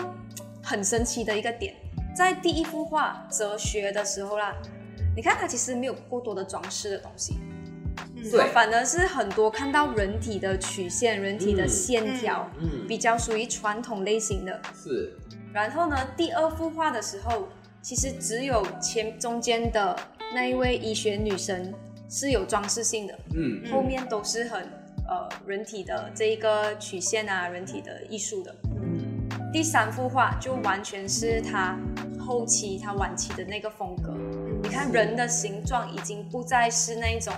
[0.63, 1.75] 很神奇的一个点，
[2.15, 4.55] 在第一幅画哲学的时候啦，
[5.15, 7.39] 你看它其实没有过多的装饰的东西，
[8.31, 8.47] 对。
[8.53, 11.69] 反而是很多看到人体的曲线、人体的嗯。
[11.69, 14.61] 线条，嗯，比较属于传统类型的。
[14.75, 15.17] 是，
[15.53, 17.49] 然后呢，第二幅画的时候，
[17.83, 19.97] 其实只有前中间的
[20.35, 21.73] 那一位医学女神
[22.09, 23.71] 是有装饰性的，嗯。
[23.71, 24.63] 后面都是很
[25.09, 28.55] 呃人体的这一个曲线啊，人体的艺术的。
[28.77, 29.29] 嗯。
[29.53, 31.79] 第三幅画就完全是他
[32.19, 34.15] 后期、他晚期的那个风格。
[34.63, 37.33] 你看人的形状已经不再是那种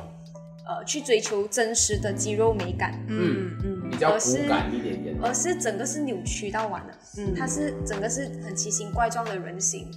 [0.68, 5.16] 呃去追求真实的肌肉美感，嗯嗯比较骨感一点点。
[5.20, 6.92] 而是整个是扭曲到完了。
[7.16, 9.90] 嗯它是整个是很奇形怪状的人形。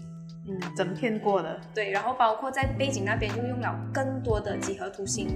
[0.47, 5.27] 嗯，整片过的，对，然后包括在背景那边就用了更多的几何图形，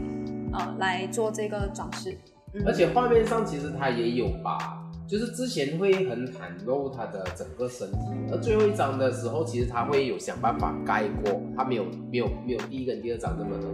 [0.52, 2.18] 呃，来做这个装饰。
[2.66, 7.98] 而且画面上其实它也有吧，就是之前会很袒露他的整个身体，
[8.32, 13.68] 而最后一张的时候，其实他会有想办法盖过，他没有没有没有第一跟第二张那么的。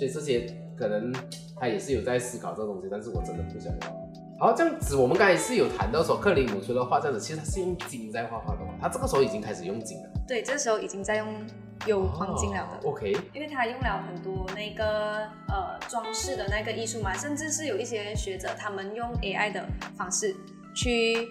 [0.00, 0.46] 所以这些
[0.78, 1.12] 可能
[1.58, 4.00] 他也是有在思考这个东西，但是我真的不想要。
[4.38, 11.44] 好，这样子我们刚才是有谈到说，克林姆除了画这样子，其实他是用金在画画的嘛，他这个时候已经开始用金了，对，这时候已经在用
[11.84, 19.62] 有黄金了 OK，因为他用了很多那个呃装饰的那个艺术嘛，甚至是有一些学者他们用 AI 的
[19.98, 20.34] 方式
[20.74, 21.28] 去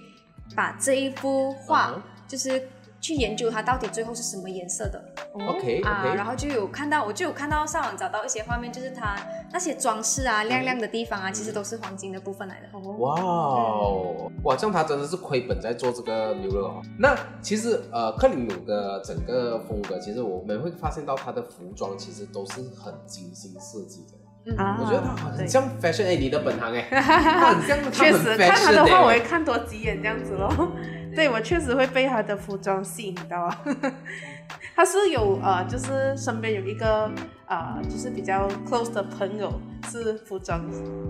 [0.56, 2.68] 把这一幅画就是
[3.02, 5.02] 去研究它到底最后是什么颜色的
[5.34, 9.16] OK 啊然后就有看到我就有看到上网找到一些画面，就是它
[9.52, 12.80] 那些装饰啊亮亮的地方啊，其实都是黄金的部分来的。
[12.98, 16.82] 哇哦，哇，这样他真的是亏本在做这个牛肉哦。
[16.98, 24.18] 那其实呃，克林姆的整个风格，其实我们会发现到他的服装其实都是很精心设计的。
[24.46, 29.20] 嗯，啊我觉得他很对像 fashion，哎，你的本行哎， 他很像他很确实看他的话，我会哎。
[29.20, 30.72] 看多几眼这样子咯。
[31.16, 33.62] 对我确实会被他的服装吸引到啊。
[34.76, 37.12] 他是有呃，就是身边有一个
[37.48, 39.52] 呃，就是比较 close 的朋友
[39.92, 40.60] 是服装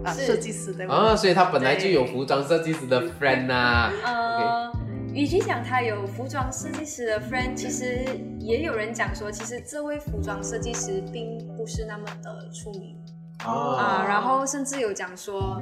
[0.03, 0.95] 啊、设计师对吗？
[0.95, 4.71] 啊，所以他本来就有服装设计师的 friend 呐、呃，
[5.13, 8.03] 与其讲他有服装设计师的 friend，其实
[8.39, 12.97] 也有人讲说，其实这位服装设计师并不是那么的出名
[13.45, 15.61] 啊，啊然后甚至有讲说。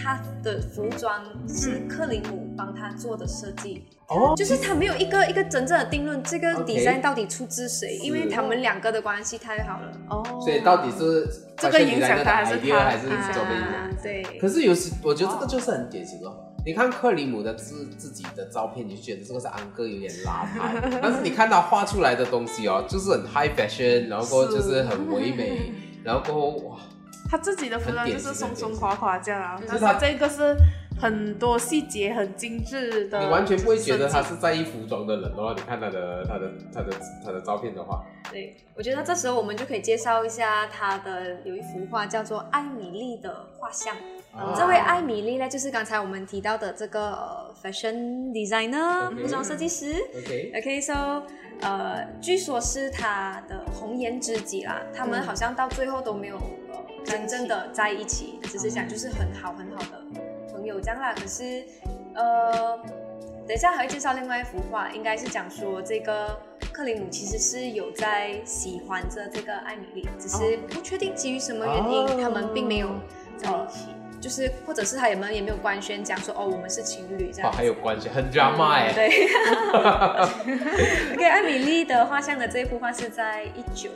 [0.00, 8.04] 他的服装是克林姆帮他做的设计，哦，就是他没有一个一个真正的定论，这个 design 到底出自谁，是。
[8.04, 9.92] 因为他们两个的关系太好了。
[10.08, 12.80] 哦，所以到底是这个影响他还是他？
[12.80, 16.46] 还是啊周边影啊，对，可是有时我觉得这个就是很典型哦。
[16.64, 25.72] 你看克里姆的自自己的照片，你就觉得这个是安哥有点邋遢， 但是你看他画出来的东西哦，就是很 high fashion，然后就是很唯美，
[26.04, 26.76] 然后过后哇，
[27.30, 30.56] 他自己的服装就是松松垮垮这样啊，但是是他这个是
[31.00, 35.54] 很多细节很精致的，你完全不会觉得他是在意服装的人哦。
[35.56, 36.92] 你看他的他的他的
[37.24, 43.96] 他的照片的话，对，我觉得这时候我们就可以介绍一下他的有一幅画叫做艾米丽的画像。
[44.32, 49.96] 啊这位艾米丽呢，就是刚才我们提到的这个、呃 fashion designer 服装设计师。
[50.14, 51.22] OK，OK，so，、
[51.60, 60.00] 呃，据说是他的红颜知己啦，他们好像到最后都没有呃真正的在一起，只是讲就是很好很好的
[60.52, 61.12] 朋友这样啦。
[61.14, 61.64] 可是，
[62.14, 62.78] 呃，
[63.46, 66.38] 等一下还会介绍另外一幅画，应该是讲说这个
[66.72, 72.88] 克林姆其实是有在喜欢着这个艾米丽，只是不确定基于什么原因，哦他们并没有
[73.36, 73.88] 在一起。
[74.20, 77.50] 就是，或者是他有没有也没有官宣讲说哦，我们是情侣这样。
[77.50, 79.08] 还有关系，很 drama 哎、嗯对。
[81.16, 83.88] OK，艾米丽的画像的这一幅画是在一九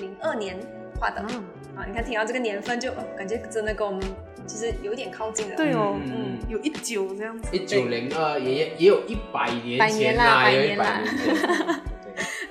[0.00, 0.58] 零二年
[0.98, 1.44] 画的、嗯
[1.78, 1.84] 啊。
[1.86, 4.02] 你看，听到这个年份就、哦感觉真的跟我们
[4.46, 5.56] 其实有点靠近了。
[5.56, 11.34] 对哦，嗯嗯，有一九这样子，一九零二也也也有一百年百年前啦，百也有一年啦百年前。
[11.34, 11.84] 对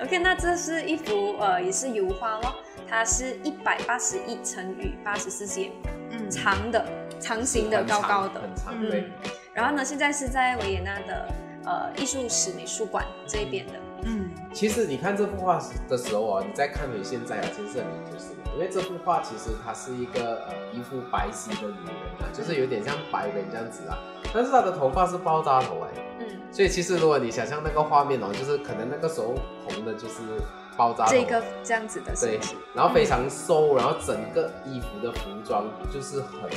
[0.00, 2.54] OK，那这是一幅呃也是油画咯，
[2.88, 5.70] 它是一百八十一乘以八十四 cm，
[6.10, 6.86] 嗯，长的、
[7.18, 8.40] 长形的、高高的。
[8.40, 9.04] 很长，嗯对。
[9.52, 11.28] 然后呢，现在是在维也纳的
[11.64, 13.72] 呃艺术史美术馆这边的。
[14.04, 18.37] 嗯，其实你看这幅画的时候啊，你再看回现在啊，其实是很有故事的。
[18.58, 23.96] 因为这幅画其实它是一个呃一副白皙的女人啊，就是有点像白人这样子啊，
[24.34, 25.88] 但是她的头发是爆炸头哎，
[26.18, 30.22] 嗯，所以其实如果你想象那个画面哦，就是可能那个时候红的就是
[30.76, 32.40] 爆炸头，这个这样子的对？，
[32.74, 36.50] 然后非常瘦，然后整个衣服的服装就是很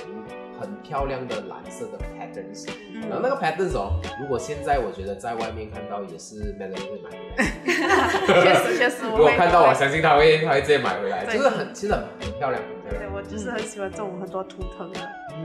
[0.62, 3.02] 很漂亮的蓝色的 patterns，、嗯。
[3.10, 8.44] 然后那个 patterns 哦，如果现在我觉得在外面看到也是 Melody 会买回来。
[8.44, 13.02] 确 实确实， 如果我看到，我相信他会他会直接买回来，就是很其实很很漂亮，很漂亮。
[13.02, 15.00] 对我就是很喜欢这种很多图腾的，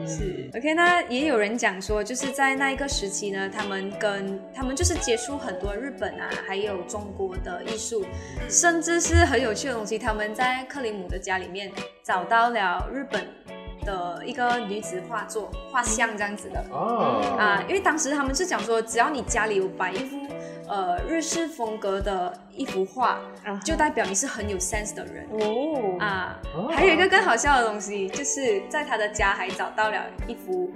[0.06, 8.04] 是 OK，那也有人讲说，就是在那一个时期呢，他们跟他们就是接触很多日本啊，还有中国的艺术，
[8.48, 9.96] 甚至是很有趣的东西。
[9.96, 11.70] 他们在克里姆的家里面
[12.02, 13.24] 找到了日本
[13.86, 16.62] 的一个女子画作、画像这样子的。
[16.70, 17.22] 哦。
[17.38, 20.18] 啊，因为当时他们是讲说，只要你家里有摆一幅
[20.68, 25.26] 呃日式风格的一幅画，啊就代表你是很有 sense 的人。
[25.30, 25.96] 哦。
[26.00, 30.70] 啊哦，还有一个更好笑的东西，就是在他的家还找到了一幅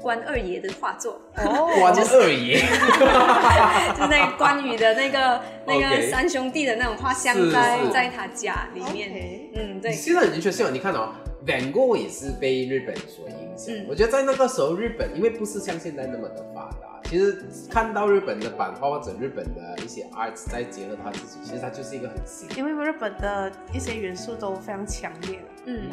[0.00, 2.56] 关二爷的画作，哦， 关二爷，
[3.94, 9.12] 就是那个关羽的那个那个三兄弟的那种画像在在他家里面。
[9.54, 11.12] 嗯，对，现在很确信，你看哦
[11.46, 13.74] ，Van Gogh 也是被日本所影响。
[13.74, 22.48] 嗯我觉得在那个时候，日本因为不是像现在那么的发达，其实看到日本的版画或者日本的一些 arts 再结合他自己，其实他就是一个很新。
[22.56, 25.38] 因为日本的一些元素都非常强烈。
[25.66, 25.90] 嗯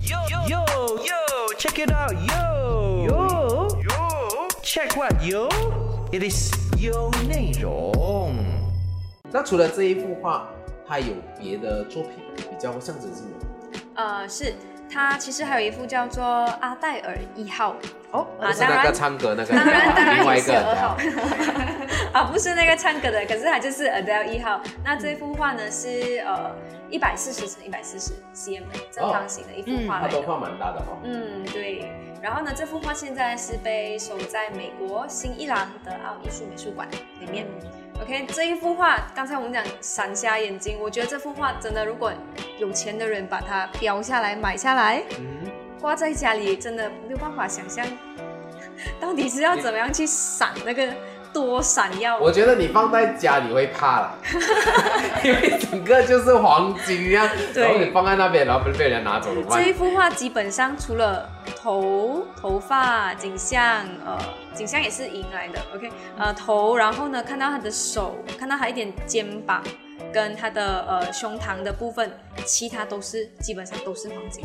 [0.00, 0.46] ，Yo yo
[0.98, 1.14] yo,
[1.58, 4.48] check it out, yo yo yo.
[4.62, 5.48] Check what yo?
[6.12, 8.32] It is 有内容。
[9.32, 10.48] 那除了这一幅画，
[10.86, 13.80] 他有别的作品比较象征性的？
[13.94, 14.54] 呃，是
[14.92, 16.24] 他其实还有一幅叫做
[16.60, 17.76] 阿黛尔一号
[18.10, 18.94] 哦，啊，是那个当然。
[18.94, 20.96] 唱歌那个，当然，当然另外一个号
[22.12, 24.60] 啊，不是那个唱歌的，可是它就是 Adele 一号。
[24.84, 26.50] 那这幅画呢是呃
[26.90, 30.08] 一百四十乘一百四十 cm 正方形的一幅画来的。
[30.08, 30.98] 他都画蛮大的哈、哦。
[31.04, 31.90] 嗯，对。
[32.20, 36.86] 然后呢，这幅画现在是被收在美国新伊朗德奥艺术美术馆
[37.20, 37.46] 里面。
[38.02, 42.12] OK，这一幅画，刚才我们讲闪瞎眼睛，我觉得这幅画真的，如果
[42.58, 47.86] 有钱的人把它标下来买下来，嗯，挂在家里，真的没有办法想象，
[48.98, 50.88] 到底是要怎么样去闪那个
[51.30, 52.18] 多闪耀。
[52.18, 54.18] 我觉得你放在家里会怕了，
[55.22, 61.28] 因为整个就是黄金一样，然后你放在那边，然后被被人家拿走的话这，一幅画基本上除了
[61.62, 64.18] 头、头发、景象，呃，
[64.54, 69.62] 景象也是银来的，OK，呃，头，然后呢，看到他的手，看到他一点肩膀
[70.10, 72.10] 跟他的呃胸膛的部分，
[72.46, 74.42] 其他都是基本上都是黄金。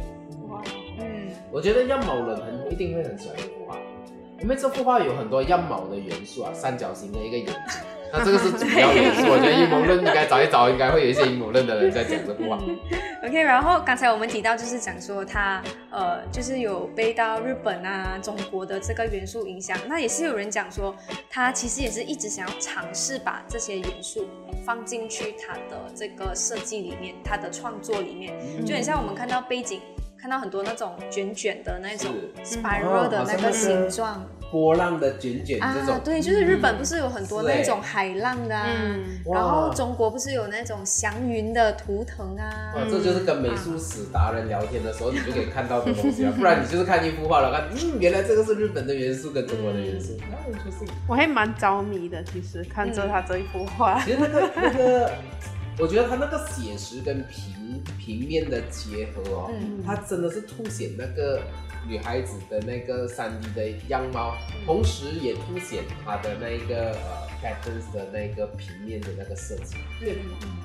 [0.50, 0.62] 哇，
[1.00, 3.78] 嗯，我觉得样貌人很一定会很喜欢这幅画，
[4.42, 7.56] 因为这幅画有很多样貌的元素啊，三角形的一个眼睛，
[8.12, 9.24] 那这个是主要元素。
[9.28, 12.60] 我觉得阴谋论应该找一找，应该会有一些阴谋论的人在讲这部啊。
[13.26, 20.96] OK，然后刚才我们提到就是讲说他呃就是有被到日本啊、中国的这个元素影响，那也是有人讲说
[21.30, 24.28] 他其实也是一直想要尝试把这些元素
[24.66, 28.34] 放进去他的这个设计里面，他的创作里面，
[28.66, 29.82] 就很像我们看到背景。
[30.18, 32.12] 看到很多那种卷卷的那种
[32.44, 46.34] 是 spiral 的那个形状波浪的卷卷这种啊，，对，就是日本不是有很多那种海浪的啊，嗯然后中国不是有那种祥云的图腾啊，哇，这就是跟美术史达人聊天的时候，你就可以看到的东西啊。
[46.38, 50.92] 不然你就是看一幅画了，看，嗯，原来这个是日本的元素跟中国的元素，啊，就是。
[51.08, 54.00] 我还蛮着迷的，其实看着他这一幅画。
[54.04, 55.12] 其实那个那个，
[55.80, 61.42] 我觉得他那个写实跟平平面的结合哦，嗯它真的是凸显那个
[61.88, 70.18] 女孩子的那个三 D 的样貌，同时也凸显她的那个呃 patterns 的那个平面的那个设计，对，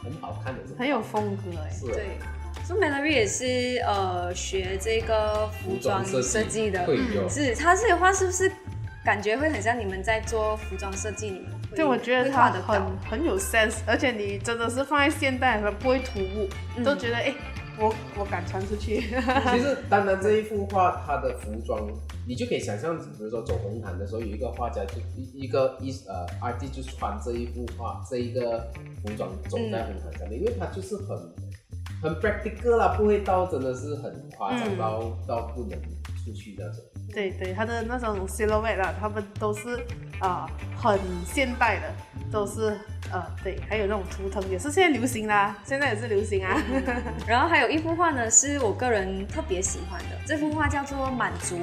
[0.02, 1.70] 很好看的，很有风格哎。
[1.70, 2.18] 是对，
[2.64, 6.86] 所以 Mallory 也是呃学这个服装设计的，
[7.28, 8.50] 是他这个话是不是
[9.04, 11.30] 感觉会很像你们在做服装设计？
[11.30, 16.82] 你们对，我觉得会它很很有 sense，而且你真的是放在现代的时候不会突兀，嗯。
[16.82, 17.32] 都觉得哎，
[17.80, 19.00] 我我敢穿出去。
[19.00, 21.80] 其实，当然这一幅画，它的服装，
[22.28, 28.70] 你就可以想象，比如说走红毯的时候，有一个画家就一一个一呃 artist 就穿这一幅画，这一个
[29.02, 31.16] 服装走在红毯上面，因为它就是很
[32.02, 35.80] 很 practical 啦，不会到真的是很夸张嗯到、到不能
[36.22, 36.84] 出去那种。
[37.12, 39.84] 对对，它的那种 silhouette 啊，他们都是
[40.20, 40.46] 啊、
[40.76, 41.92] 很现代的，
[42.30, 42.78] 都是
[43.10, 46.62] 呃对，还有那种图腾也是现在流行啦，现在也是流行啊。
[47.26, 51.56] 然后还有一幅画呢，是我个人特别喜欢的，这幅画叫做《满足》。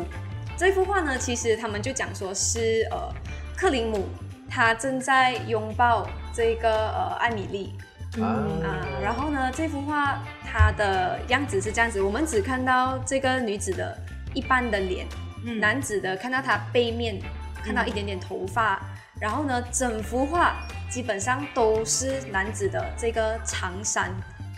[0.58, 3.14] 这幅画呢，其实他们就讲说是呃
[3.56, 4.08] 克林姆
[4.50, 7.74] 他正在拥抱这个呃艾米丽，
[8.20, 13.96] 啊，然后呢，这幅画它的样子是这样子，我们只看到这个女子的
[14.34, 15.06] 一半的脸，
[15.46, 17.20] 嗯男子的看到他背面
[17.64, 18.82] 看到一点点头发，
[19.20, 20.56] 然后呢，整幅画
[20.90, 24.12] 基本上都是男子的这个长衫。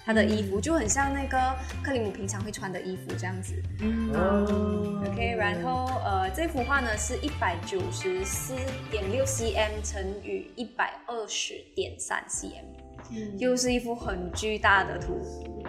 [0.06, 3.54] 他的衣服就很像那个克里姆平常会穿的衣服这样子。
[3.80, 4.12] 嗯
[5.06, 8.56] OK，然后呃，这幅画呢是一百九十四
[8.90, 15.22] 点六 cm 乘以一百二十点三 cm，又是一幅很巨大的图。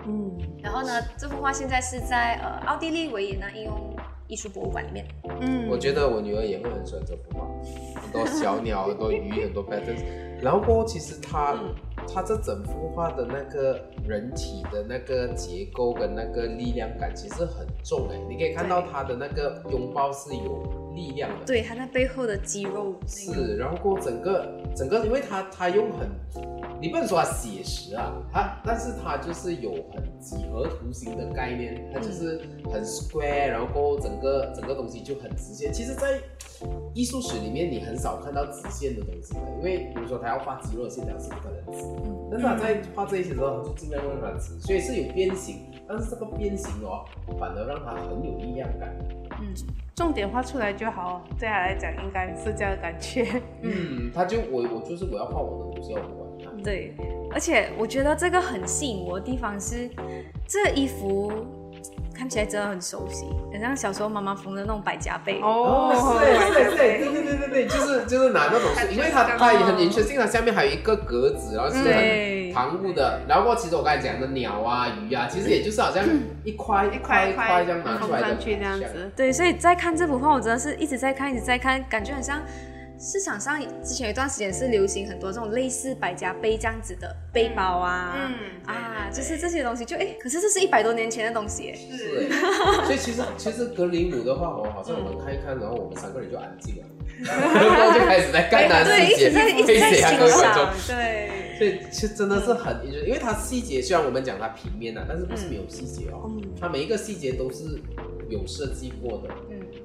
[0.06, 3.94] 嗯，然后呢，这幅画现在是在呃奥地利维也纳应用
[4.30, 5.04] 艺术博物馆里面。
[5.40, 10.02] 嗯我觉得我女儿也会很喜欢这幅画，很多小鸟，很多鱼，很多 patterns。
[10.40, 11.54] 然后其实它、
[12.12, 21.46] 它这整幅画的那个人体的那个结构跟那个力量感其实很重哎，你可以看到它的那个拥抱是有力量的。
[21.46, 26.08] 对，它那背后的肌肉、那个，是，然后过整个整个，因为它它用很，
[26.80, 32.40] 你不能说它写实啊，它但是它就是有很几何图形的概念，它就是
[32.72, 35.72] 很 square，然后整个整个东西就很直线。
[35.72, 36.20] 其实，在
[36.94, 41.84] 艺术史里面，你很少看到直线的东西的，因为比如说他要画肌肉线条是不可能直，
[42.30, 47.04] 但是他在画这一些的时候，他就尽量用它直，所以是有变形，但是这个变形哦，
[47.38, 48.94] 反而让它很有力量感。
[49.40, 49.54] 嗯，
[49.94, 53.26] 重点画出来就好，对他来讲应该是这样的感觉。
[53.62, 56.62] 嗯，他就我我就是我要画我的东西，我不管他。
[56.62, 56.94] 对，
[57.32, 59.88] 而且我觉得这个很吸引我的地方是，
[60.46, 61.32] 这个衣服
[62.14, 65.40] 看起来真的很熟悉，很像小时候妈妈缝的那种百家被。
[65.40, 76.04] 哦，是是是，对对对对对，就是就是拿那种，因为它它也很 interesting，它下面还有一个格子，然后是很旁物的，然后过其实我刚才讲的鸟啊鱼啊，其实也就是好像
[76.44, 79.10] 一块一块一一块这样拿出来的缝上去这样子。
[79.16, 82.40] 对，所以在看这幅画，我真的是一直在看，一直在看，感觉很像
[83.00, 92.28] 市场上之前有一段时间是流行很多这种类似百家杯这样子的背包啊，嗯啊，就是这些东西就哎，可是这是一百多年前的东西哎，是欸，
[92.84, 96.82] 所以其实其实格林姆的话我，好像我们看一看，然后我们三个人就安静了，
[97.24, 106.42] 然后就开始在看他对，一直在一直在欣赏。，对，所以其实真的是很，因为它细节虽然我们讲它平面啊，但是不是没有细节哦，嗯。
[106.60, 107.80] 它每一个细节都是
[108.28, 109.34] 有设计过的。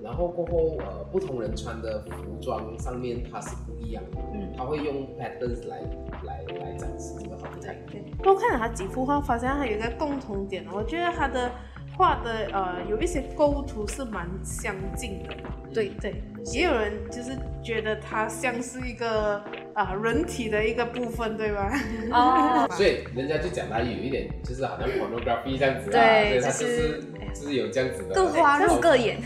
[0.06, 5.82] 嗯然后过后呃，不同人穿的服装上面它是不一样的，嗯，他会用 patterns 来
[6.24, 7.76] 来来展示这个好看。
[8.22, 11.52] 多看了他几幅画，发现他有一个共同点，我觉得他的
[11.98, 15.34] 画的呃有一些构图是蛮相近的。
[15.74, 17.32] 对对，也有人就是
[17.64, 19.44] 觉得他像是一个
[19.76, 21.70] 啊、人体的一个部分，对吧？
[22.12, 27.04] 哦， 所以人家就讲他有一点就是好像 pornography 这样子啊，对所以它就就是是
[27.34, 28.16] 就是有这样子的。
[28.16, 29.22] 各花入各眼，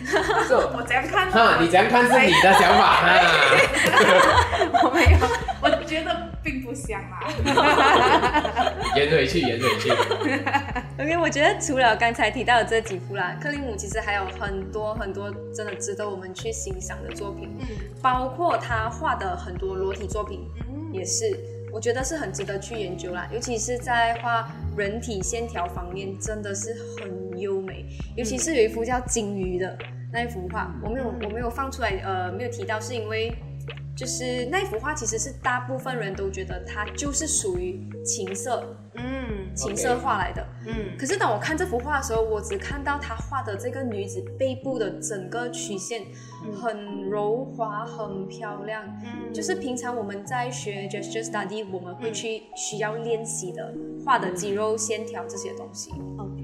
[0.50, 3.20] 这我这样看，哈，你怎样看是你的想法哈。
[4.84, 5.49] 我没有，我
[5.89, 7.19] 觉得并不像啦。
[8.95, 9.89] 圆回去，圆回去。
[11.01, 17.67] OK，我觉得除了刚才提到的这几幅啦，克林姆其实还有很多很多真的值得我们去欣赏的作品，嗯
[18.01, 21.35] 包括他画的很多裸体作品，嗯也是
[21.73, 23.27] 我觉得是很值得去研究啦。
[23.33, 27.85] 尤其是在画人体线条方面，真的是很优美。
[28.15, 29.77] 尤其是有一幅叫金鱼的
[30.13, 33.33] 那一幅画，我没有我没有放出来，呃，没有提到，是因为。
[34.00, 38.64] 就是那幅画，其实是大部分人都觉得它就是属于情色
[38.95, 40.41] 嗯情色画来的。
[40.66, 46.04] 嗯可是当我看这幅画的时候，我只看到他画的这个女子背部的整个曲线
[46.62, 53.74] 很柔滑、很漂亮，嗯就是平常我们在学 gesture study，我们会去需要练习的
[54.06, 55.91] 画的肌肉线条这些东西。
[56.18, 56.41] OK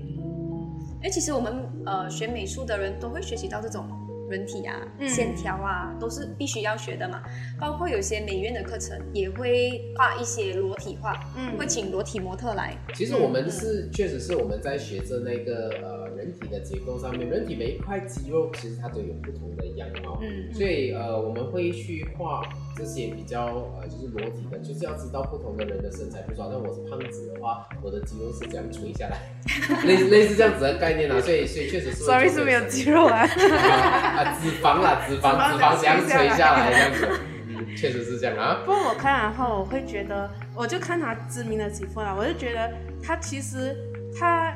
[0.98, 1.54] 因为其实我们
[1.86, 3.88] 呃学美术的人都会学习到这种
[4.30, 7.22] 人体啊、嗯线条啊，都是必须要学的嘛。
[7.60, 12.78] 包括有些美院的课程也会画一些裸体画，嗯会请裸体模特来。
[12.94, 22.42] 其实我们是，确实是我们在学着那个呃人体的结构上面，人体每一块肌肉其实它都有不同的样貌，嗯所以呃我们会去画
[22.76, 23.46] 这些比较
[23.80, 29.18] 呃就是裸体的，就是要知道不同的人的身材，比如说好像我是胖子的话，我的肌肉是这样垂下来，
[29.86, 33.20] 类似类似这样子的概念啊，所以所以确实是，sorry 是没有肌肉啊。
[33.20, 38.62] 啊啊脂肪啦脂肪脂脂肪肪这样垂下来这样子，嗯确实是这样啊。
[38.66, 42.72] 不过我看完后，我会觉得，我就看他知名的几幅啦，我就觉得
[43.04, 43.76] 他其实
[44.18, 44.54] 他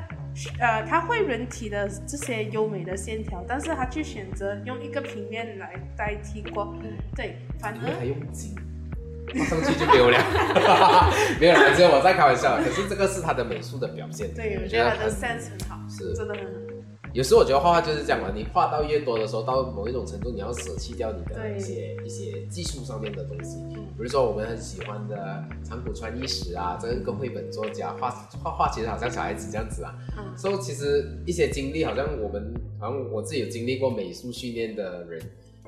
[0.58, 6.74] 呃他会人体的这些优美的线条，但是他去选择用一个平面来代替过，
[7.14, 8.54] 对，反因为还而用金，
[9.38, 10.18] 画上去就没有了，
[11.40, 12.56] 没有了，只有我在开玩笑。
[12.56, 16.69] 可是这个是他的美术的表现，对我觉得他的 sense 很好，是真的很好。
[17.12, 23.58] 有时候我觉得画画就是这样嘛，你画到越多的时候，到某一种程度，你要舍弃掉你的一些一些技术上面的东西。
[23.96, 28.10] 比如说我们很喜欢的长谷川一史啊，这个跟绘本作家画
[28.42, 29.92] 画画，其实好像小孩子这样子啊。
[30.16, 35.20] 嗯所以其实一些经历，好像我们好像我自己有经历过美术训练的人，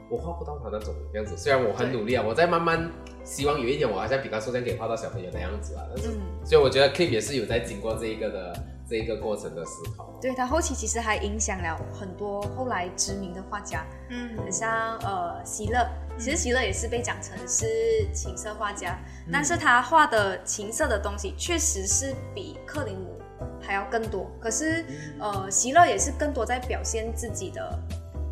[0.09, 1.37] 我画不到他那种样子。
[1.37, 2.89] 虽然我很努力啊，我在慢慢
[3.25, 8.53] 希望有一天我好像比卡索这样可以画到小朋友的样子啊，但是、嗯所以我觉得 Kim 也是有在经过这一个的
[8.89, 10.19] 这一个过程的思考。
[10.21, 14.37] 对他后期其实还影响了很多后来知名的画家，嗯。
[14.39, 15.87] 很像呃席勒，
[16.19, 17.67] 其实席勒也是被讲成是
[18.13, 18.99] 情色画家，
[19.33, 23.19] 但是他画的情色的东西确实是比克林姆
[23.61, 24.31] 还要更多。
[24.41, 24.85] 可是
[25.19, 27.79] 呃席勒也是更多在表现自己的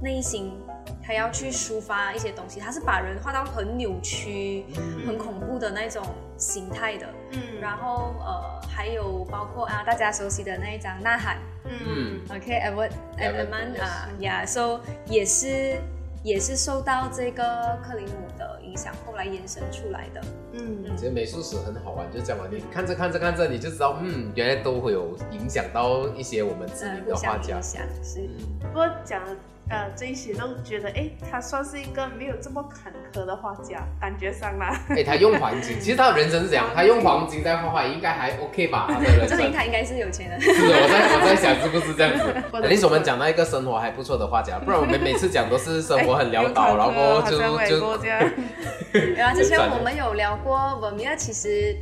[0.02, 0.52] 内心，
[1.02, 4.64] 他要去抒发一些东西，他是把人画到很扭曲、
[5.06, 6.02] 很恐怖的那种
[6.36, 7.06] 形态的。
[7.32, 15.76] 嗯然后呃，还有包括啊，大家熟悉的那一张《呐喊嗯》，OK，Edward Edward，Edward 啊，Yeah，so 也是
[16.22, 20.22] 也是受到这个克林姆的影响，后来延伸出来的。
[20.52, 22.48] 嗯其实美术史很好玩，就这样嘛。
[22.50, 27.62] 你看着看着看着，你就知道，嗯，原来都会有影响到一些我们知呃名，的画家相影。
[27.62, 28.28] 响是。
[28.62, 29.22] 不过讲
[29.70, 34.78] 呃这一些都觉得，哎，他算是一个没有这么坎坷的画家，感觉上啦。
[34.88, 38.86] 哎，他用黄金，其实他人生是这样，他用黄金在画画，应该还 OK 吧？
[38.88, 39.52] 他的人 证明。
[39.52, 40.40] 他应该是有钱人。
[40.40, 42.34] 是的，我在我在想是不是这样子？
[42.50, 48.20] 或者至少我们讲到一个生活还不错的画家，不然我们每次讲都是生活很潦哎倒，然后就就国这样。
[49.16, 51.76] 然后之前我们有聊过，文米尔其实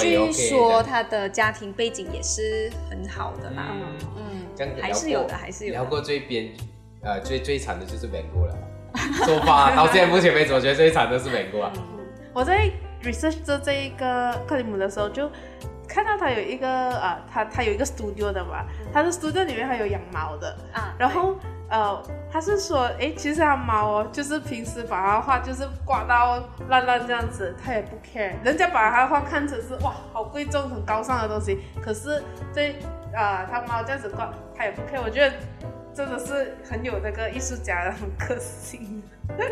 [0.00, 3.72] 据说他的家庭背景也是很好的啦。
[3.72, 3.82] 嗯，
[4.16, 5.80] 嗯，这样还是有的，还是有的。
[5.80, 6.48] 聊过最边
[7.04, 8.54] 呃最最惨的就是 Van Gogh 了。
[9.24, 11.72] 说吧到现在目前为止，我觉得最惨的是 Van Gogh 啊。
[12.32, 12.70] 我在
[13.02, 15.30] research 这这一个克里姆的时候，就
[15.86, 21.36] 看到他有一个啊，他他有一个 studio 的嘛，他的 studio 里面还有养猫的，啊，然后
[21.68, 32.74] 呃，他是说，诶，其实他猫哦，就是平时把它画就是挂到烂烂这样子，他也不 care，人家把它画看成是哇好贵重很高尚的东西，可是这
[33.14, 35.34] 啊、他猫这样子挂，他也不 care，我觉得
[35.94, 39.02] 真的是很有那个艺术家的那种个性。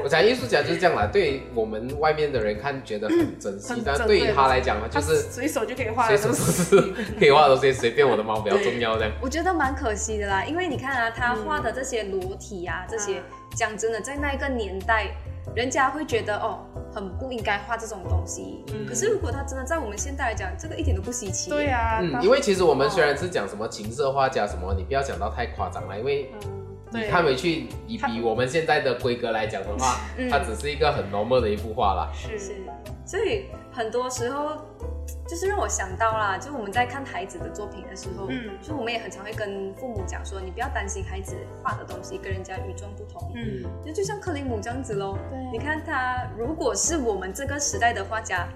[0.02, 6.62] 我讲艺术家就是这样啦，对我们外面的人看觉得很珍惜，但对于他来讲呢，就是随手就可以画随手都的东西。
[6.64, 6.80] 是
[7.18, 9.12] 可以画的东西，随便我的猫比较重要这样。
[9.22, 13.24] 我觉得蛮可惜的啦，因为你看啊，他嗯画的这些裸体啊，这些啊
[13.56, 15.06] 讲真的，在那一个年代，
[15.54, 16.60] 人家会觉得哦，
[16.94, 18.64] 很不应该画这种东西。
[18.72, 21.50] 嗯可是如果他真的在我们现代来讲，这个一点都不稀奇。
[21.50, 26.61] 对啊，嗯，因为其实我们虽然是讲什么情色画家什么，你不要讲到太夸张了，因为嗯，
[26.92, 30.28] 你对，看回去，以比我们现在的规格来讲的话，嗯。
[30.28, 32.10] 它只是一个很 normal 的一幅画啦。
[32.14, 32.38] 是。
[32.38, 32.54] 是，
[33.06, 34.56] 所以很多时候
[35.26, 38.50] 就是让我想到啦，就我们在看孩子的作品的时候，嗯。
[38.60, 43.32] 就我们也很常会跟父母讲说，你不要担心孩子画的东西跟人家与众不同。
[43.34, 45.38] 嗯，就就像克林姆这样子喽，对。
[45.50, 48.46] 你看他如果是我们这个时代的画家，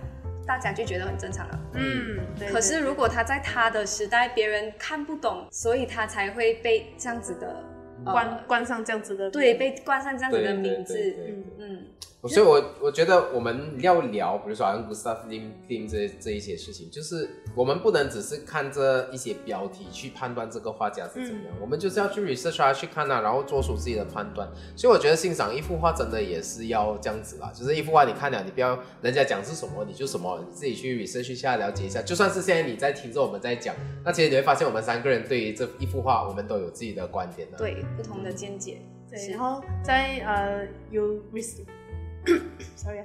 [0.47, 1.61] 大家就觉得很正常了。
[1.75, 7.57] 嗯，对可是如果他在他的时代，别人看不懂，所以他才会被这样子的
[8.05, 11.85] 对冠冠上这样子的对被冠上这样子的名字，嗯嗯，
[12.29, 24.49] 所以我，我觉得我们要聊，比如说好像 Gustav Lim Lim 这这一些事情，就是我们不能只是看这一些标题去判断这个画家是怎么样，我们就是要去 research 啊，去看啊，然后做出自己的判断。
[24.75, 32.03] 所以我觉得欣赏一幅画真的也是要这样子啦，就是一幅画你看了，你不要人家讲是什么你就什么，你自己去 research 一下，了解一下。
[32.03, 33.75] 就算是现在你在听着我们在讲，
[34.05, 37.59] 那其实你会发现我们三个人对于这一幅画，我们都有自己的观点的。
[37.59, 41.65] 对，不同的见解，对，然后在呃有 res
[42.77, 43.05] sorry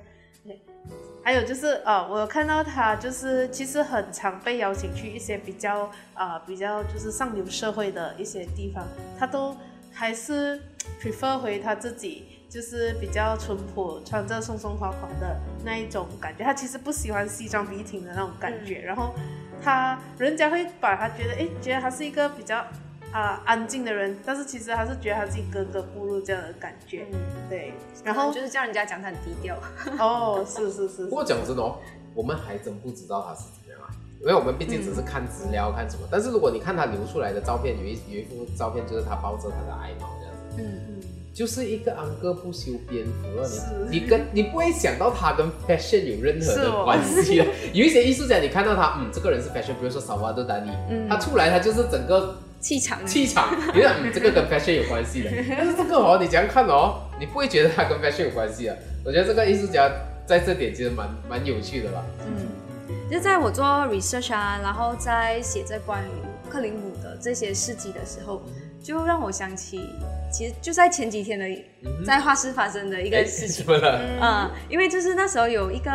[1.23, 8.83] 还有就是呃，我有看到他就是其实很常被邀请去一些比较呃比较就是上流社会的一些地方，
[9.19, 9.55] 他都
[9.93, 10.59] 还是
[10.99, 16.43] prefer 回他自己就是比较淳朴，穿着松松垮垮的那一种感觉。
[16.43, 19.13] 他其实不喜欢西装笔挺的那种感觉，然后
[19.61, 22.65] 他人家会把他觉得诶，觉得他是一个比较
[23.11, 27.05] 啊、安静的人，但是其实他是觉得他自己格格不入这样的感觉。
[27.49, 29.57] 对，然后就是叫人家讲他很低调，
[29.99, 31.77] 哦，是是是不，过讲真的哦，
[32.13, 33.91] 我们还真不知道他是怎么样啊，
[34.21, 36.07] 因为我们毕竟只是看资料、看什么。
[36.09, 41.03] 但是如果你看他流出来的照片，有一有一幅照片就是他抱着他的爱猫这样子，嗯，嗯，
[41.33, 43.27] 就是一个安哥不修边幅
[43.89, 47.47] 你你跟你不会想到他跟 fashion 有任何的关系啊。
[47.73, 51.09] 有一些艺术家，你看到他，嗯，这个人是 fashion，比如说萨瓦多达利，嗯。
[51.09, 55.31] 他出来他就是整个气场，气场，你看，嗯，这个跟 fashion 有关系的。
[55.57, 58.75] 但是这个哦，你这样看哦，你不会觉得它跟 fashion 有关系啊。
[59.03, 59.91] 我觉得这个艺术家
[60.27, 62.05] 在这点其实蛮蛮有趣的吧。
[62.27, 62.47] 嗯，
[63.09, 68.43] 就在我做 research 啊，然后在写这关于克林姆的这些事迹的时候，
[68.81, 69.89] 就让我想起，
[70.31, 73.73] 其实就在前几天的嗯在画室发生的一一个事情怎。
[73.73, 74.01] 么了？
[74.21, 75.91] 嗯，因为就是那时候有一个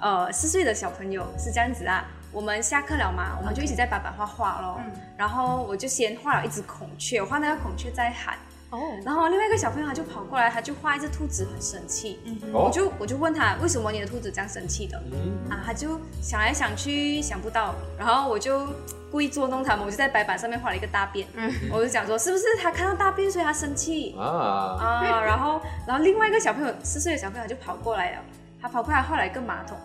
[0.00, 2.04] 呃四岁的小朋友是这样子啊，
[2.36, 4.78] 我们下课了嘛，我们就一起在白板画画咯。
[4.84, 4.92] 嗯。
[5.16, 8.36] 然后我就先画了一只孔雀，我画那个孔雀在喊，
[8.68, 12.20] 哦，然后另外一个小朋友他就跑过来，他就画一只兔子很生气，
[12.52, 15.02] 我就我就问他为什么你的兔子这样生气的？
[15.10, 15.50] 嗯。
[15.50, 18.66] 啊，他就想来想去想不到，然后我就
[19.10, 21.50] 故意捉弄他们，我就在白板上面画了一个大便，嗯。
[21.72, 24.14] 我就讲说是不是他看到大便所以他生气？
[24.18, 25.22] 啊，啊？
[25.24, 28.18] 然后然后另外一个小朋友四岁的小朋友就跑过来了，
[28.60, 29.78] 他跑过来画了一个马桶，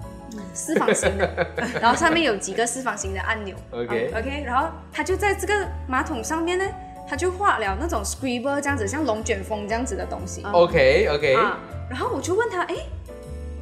[0.54, 1.48] 四方形的，
[1.82, 6.66] 然后上面有几个四方形的按钮 OK 啊 OK，然后他就在这个马桶上面呢。
[7.10, 10.46] 他就画了那种 scribble 这样子，像龙卷风这样子的东西。
[10.54, 11.60] OK OK，啊，
[11.90, 12.76] 然后我就问他，哎，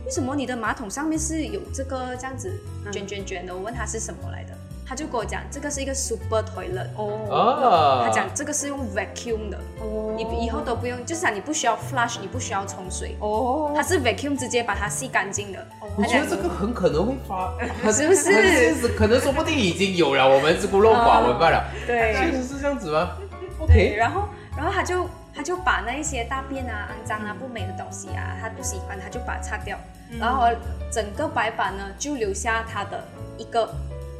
[0.05, 2.53] 为什么你的马桶上面是有这个这样子
[2.91, 3.55] 卷卷卷的？
[3.55, 4.53] 我问他是什么来的，
[4.85, 6.89] 他就跟我讲，这个是一个 super toilet。
[6.95, 15.67] 哦哦，他讲这个是用 vacuum 的，哦你以后都不用，就是讲你不需要 flush，你不需要冲水，哦它是 vacuum 直接把它吸干净的。
[15.97, 17.53] 我觉得这个很可能会发，
[17.91, 18.31] 是不是？
[18.33, 21.63] 很现实可能说不定已经有了，我们是孤陋寡闻罢了。
[21.85, 22.13] 对。
[22.13, 23.09] 确实是这样子吗
[23.59, 24.23] ，？OK，然后
[24.55, 29.77] 然后他就他就把那一些大便啊、肮脏啊、不美的东西啊，他不喜欢，他就把它擦掉，
[30.19, 30.47] 然后
[30.91, 33.03] 整个白板呢就留下他的
[33.37, 33.69] 一个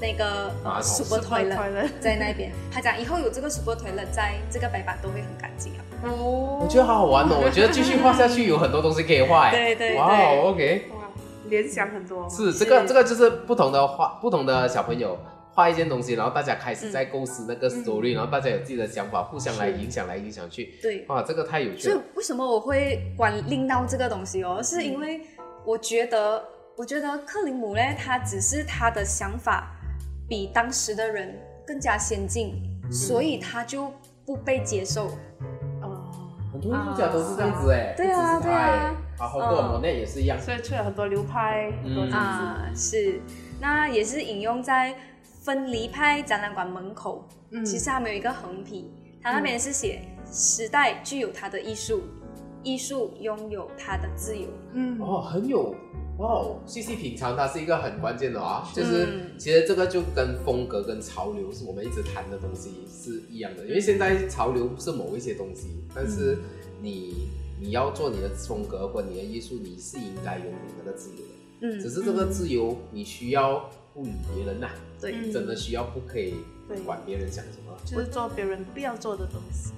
[0.02, 0.52] 那个
[0.82, 1.58] super toilet
[2.00, 2.52] 在那边。
[2.72, 5.82] 他讲以后有这个 super toilet 在这个白板都会很干净啊。
[6.04, 6.60] 哦。
[6.62, 9.52] 我觉得好好玩哦，我觉得继续画下去有很多东西可以画哎。
[9.52, 9.98] 对对对。
[9.98, 10.08] 哇
[10.44, 10.99] ，OK，哇，
[11.50, 12.30] 联想很多。
[12.30, 15.18] 是这个这个就是不同的画，不同的小朋友。
[15.52, 20.76] 画一件东西，然后大家开始在构思那个 story，、然后大家有自己的想法，互相来影响来影响去。
[20.82, 22.04] 对，哇，这个太有趣了所以了。
[22.16, 24.62] 为什么我会管拎到这个东西哦？
[24.64, 25.20] 是因为
[25.66, 26.42] 我觉得，
[26.78, 29.76] 我觉得克林姆呢，他只是他的想法
[30.30, 31.38] 比当时的人
[31.68, 32.54] 更加先进，
[32.90, 33.92] 所以他就
[34.26, 35.08] 不被接受。
[35.82, 36.08] 哦，
[36.54, 39.70] 很多艺术家都是这样子哎、对啊对啊啊，好多嗯。
[39.72, 40.40] 莫内也是一样。
[40.40, 42.04] 所以出了很多流派，很多。
[42.16, 43.20] 啊，是，
[43.60, 44.96] 那也是引用在
[45.44, 47.64] 分离派展览馆门口，嗯。
[47.66, 48.92] 其实他们有一个横批，
[49.22, 50.02] 它那边是写
[50.32, 52.02] 时代具有它的艺术，
[52.64, 54.48] 艺术拥有它的自由。
[54.74, 55.76] 嗯，哦，很有
[56.18, 66.38] 哇哦，细细品尝它是一个很关键的啊，就是、嗯其实这个就跟风格跟潮流是我们一直谈的东西是一样的，因为现在潮流是某一些东西，但是
[66.82, 67.30] 你
[67.60, 76.36] 你要做你的风格或你的艺术，你是应该拥有那个自由的，嗯，只是这个自由你需要不理别人呐、对，嗯真的需要不可以
[76.68, 77.76] 对管别人想什么。
[77.86, 79.72] 就是做别人不要做的东西，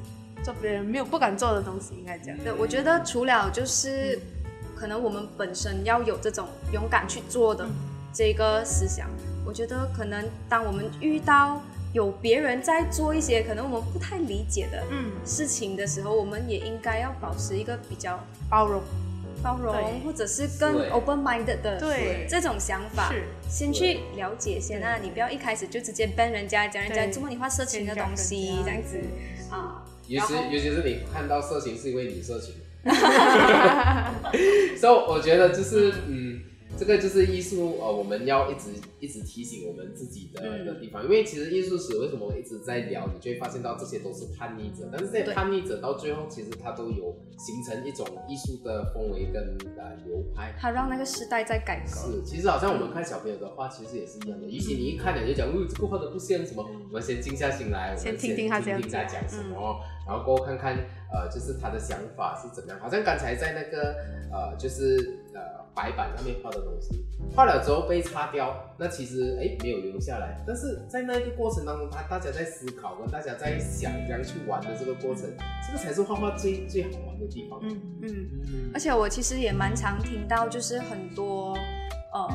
[0.44, 2.38] 做别人没有不敢做的东西，应该讲。
[2.40, 4.20] 对，我觉得除了就是
[4.76, 7.68] 可能我们本身要有这种勇敢去做的
[8.14, 9.10] 这个思想，
[9.46, 11.62] 我觉得可能当我们遇到
[11.94, 18.20] 有别人在做一些可能我们不太理解的嗯，事情的时候，我们也应该要保持一个比较
[18.50, 18.82] 包容，
[19.44, 22.26] 包容或者是更 open minded 的对。
[22.30, 23.14] 这种想法，
[23.50, 27.12] 先去了解先啊，你不要一开始就直接 ban 人家，讲人家对。
[27.12, 28.98] 怎么你画色情的东西这样子
[29.52, 32.56] 啊，尤其尤其是你看到色情是因为你色情，
[34.80, 36.40] 所以我觉得就是嗯，
[36.78, 38.70] 这个就是艺术呃，我们要一直
[39.00, 50.56] 一直提醒我们自己的、嗯的地方，因为其实艺术史为什么我一直在聊，你就会发现到这些都是叛逆者，但是这些叛逆者到最后其实他都有形成一种艺术的氛围跟呃流派。
[50.60, 51.92] 它让那个时代在改革。
[51.92, 54.48] 是，其实好像我们看小朋友的画，其实也是一样的。
[54.48, 60.76] 也许你一看了就讲，哦，这个画的不像什么，我们先静下心来，我们先听听听他讲讲什么，然后过后看看，
[61.14, 62.80] 呃，就是他的想法是怎么样。
[62.80, 63.96] 好像刚才在那个
[64.32, 65.21] 呃，就是呃
[65.74, 67.06] 白板上面画的东西，
[67.36, 70.44] 画了之后被擦掉，那其实哎没有留下来。
[70.46, 75.26] 但是在那个过程当中，他大家在思考跟大家在想怎样去玩的这个过程，
[75.66, 77.60] 这个才是画画最最好玩的地方。
[77.64, 78.10] 嗯，嗯，
[78.54, 81.58] 嗯而且我其实也蛮常听到，就是很多
[82.14, 82.30] 呃，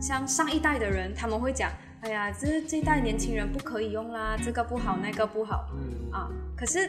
[0.00, 1.70] 像上一代的人，他们会讲，
[2.02, 6.30] 哎呀，这这一代年轻人不可以用啦，这个不好，那个不好嗯啊。
[6.56, 6.88] 可是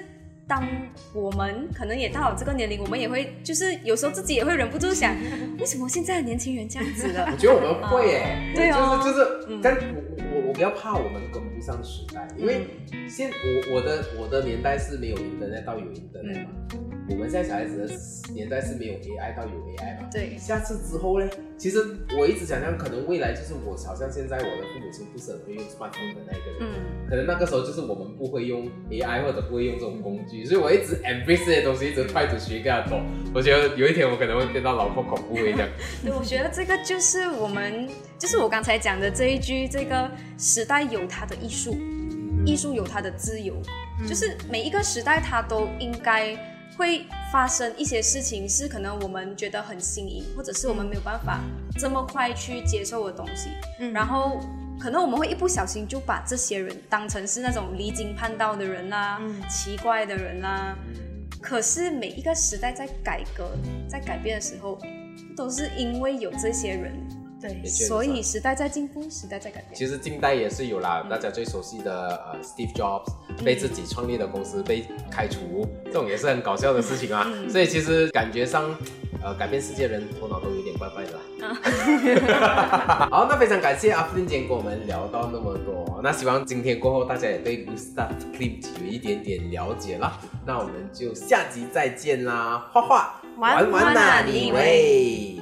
[0.49, 0.67] 当
[1.13, 5.15] 我们可能也到了这个年龄，我们也会就是有时候自己也会忍不住想，
[5.59, 7.37] 为什么现在的年轻人这样子的我？
[7.37, 8.99] 觉得我们会诶、对哦。
[9.03, 9.59] 就是就是，嗯。
[9.61, 10.01] 但我
[10.33, 12.65] 我我比较怕我们跟不上时代，因为
[13.07, 16.49] 现我我的我的年代是没有 internet 到有 internet 嘛，
[17.09, 21.83] 我们现在小孩子的年代是没有 AI 到有 AI 嘛，对，下次之后呢，其实
[22.17, 33.01] 我一直想象，可能未来就是我好像现在我的父母亲不是很会用 smartphone 的那一个人，嗯，可能那个时候就是我们不会用 AI 或者不会用这种工具，所以我一直 embrace 这些东西，一直 try to 学跟他走。
[33.33, 35.67] 我觉得有一天我可能会变到老婆恐怖一样。
[36.05, 37.89] 对，我觉得这个就是我们，
[38.19, 41.75] 就是我刚才讲的这一句，这个时代有它的艺术，
[42.45, 43.55] 艺术有它的自由，
[44.07, 46.37] 就是每一个时代它都应该
[46.79, 51.41] 会发生一些事情，是可能我们觉得很新颖，或者是我们没有办法
[51.77, 53.49] 这么快去接受的东西，
[53.79, 54.39] 嗯然后。
[54.81, 60.73] 可能我们会一不小心就把这些人当成是那种离经叛道的人啦、嗯奇怪的人啦。
[61.41, 63.51] 可是每一个时代在改革、
[63.89, 64.79] 在改变的时候，
[65.35, 66.93] 都是因为有这些人，
[67.41, 69.73] 对所以时代在进步，时代在改变。
[69.73, 73.11] 其实近代也是有啦，大家最熟悉的呃 Steve Jobs
[73.43, 77.25] 被自己创立的公司被开除，这种也是很搞笑的事情啊。
[77.49, 78.75] 所以其实感觉上，
[79.23, 81.19] 呃，改变世界人头脑都有点怪怪的啦。
[83.09, 86.01] 好，那非常感谢阿芬今天跟我们聊到那么多。
[86.03, 90.19] 那希望今天过后大家也对 Klimt 有一点点了解啦。
[90.45, 95.39] 那我们就下集再见啦，画画玩玩呐，你以为？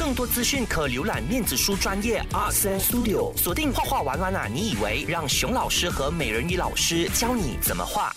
[0.00, 4.46] 更多资讯可浏览面子书专业 Art Studio，锁定画画玩玩啊！
[4.50, 8.10] 你以为让熊老师和美人鱼老师教你怎么画？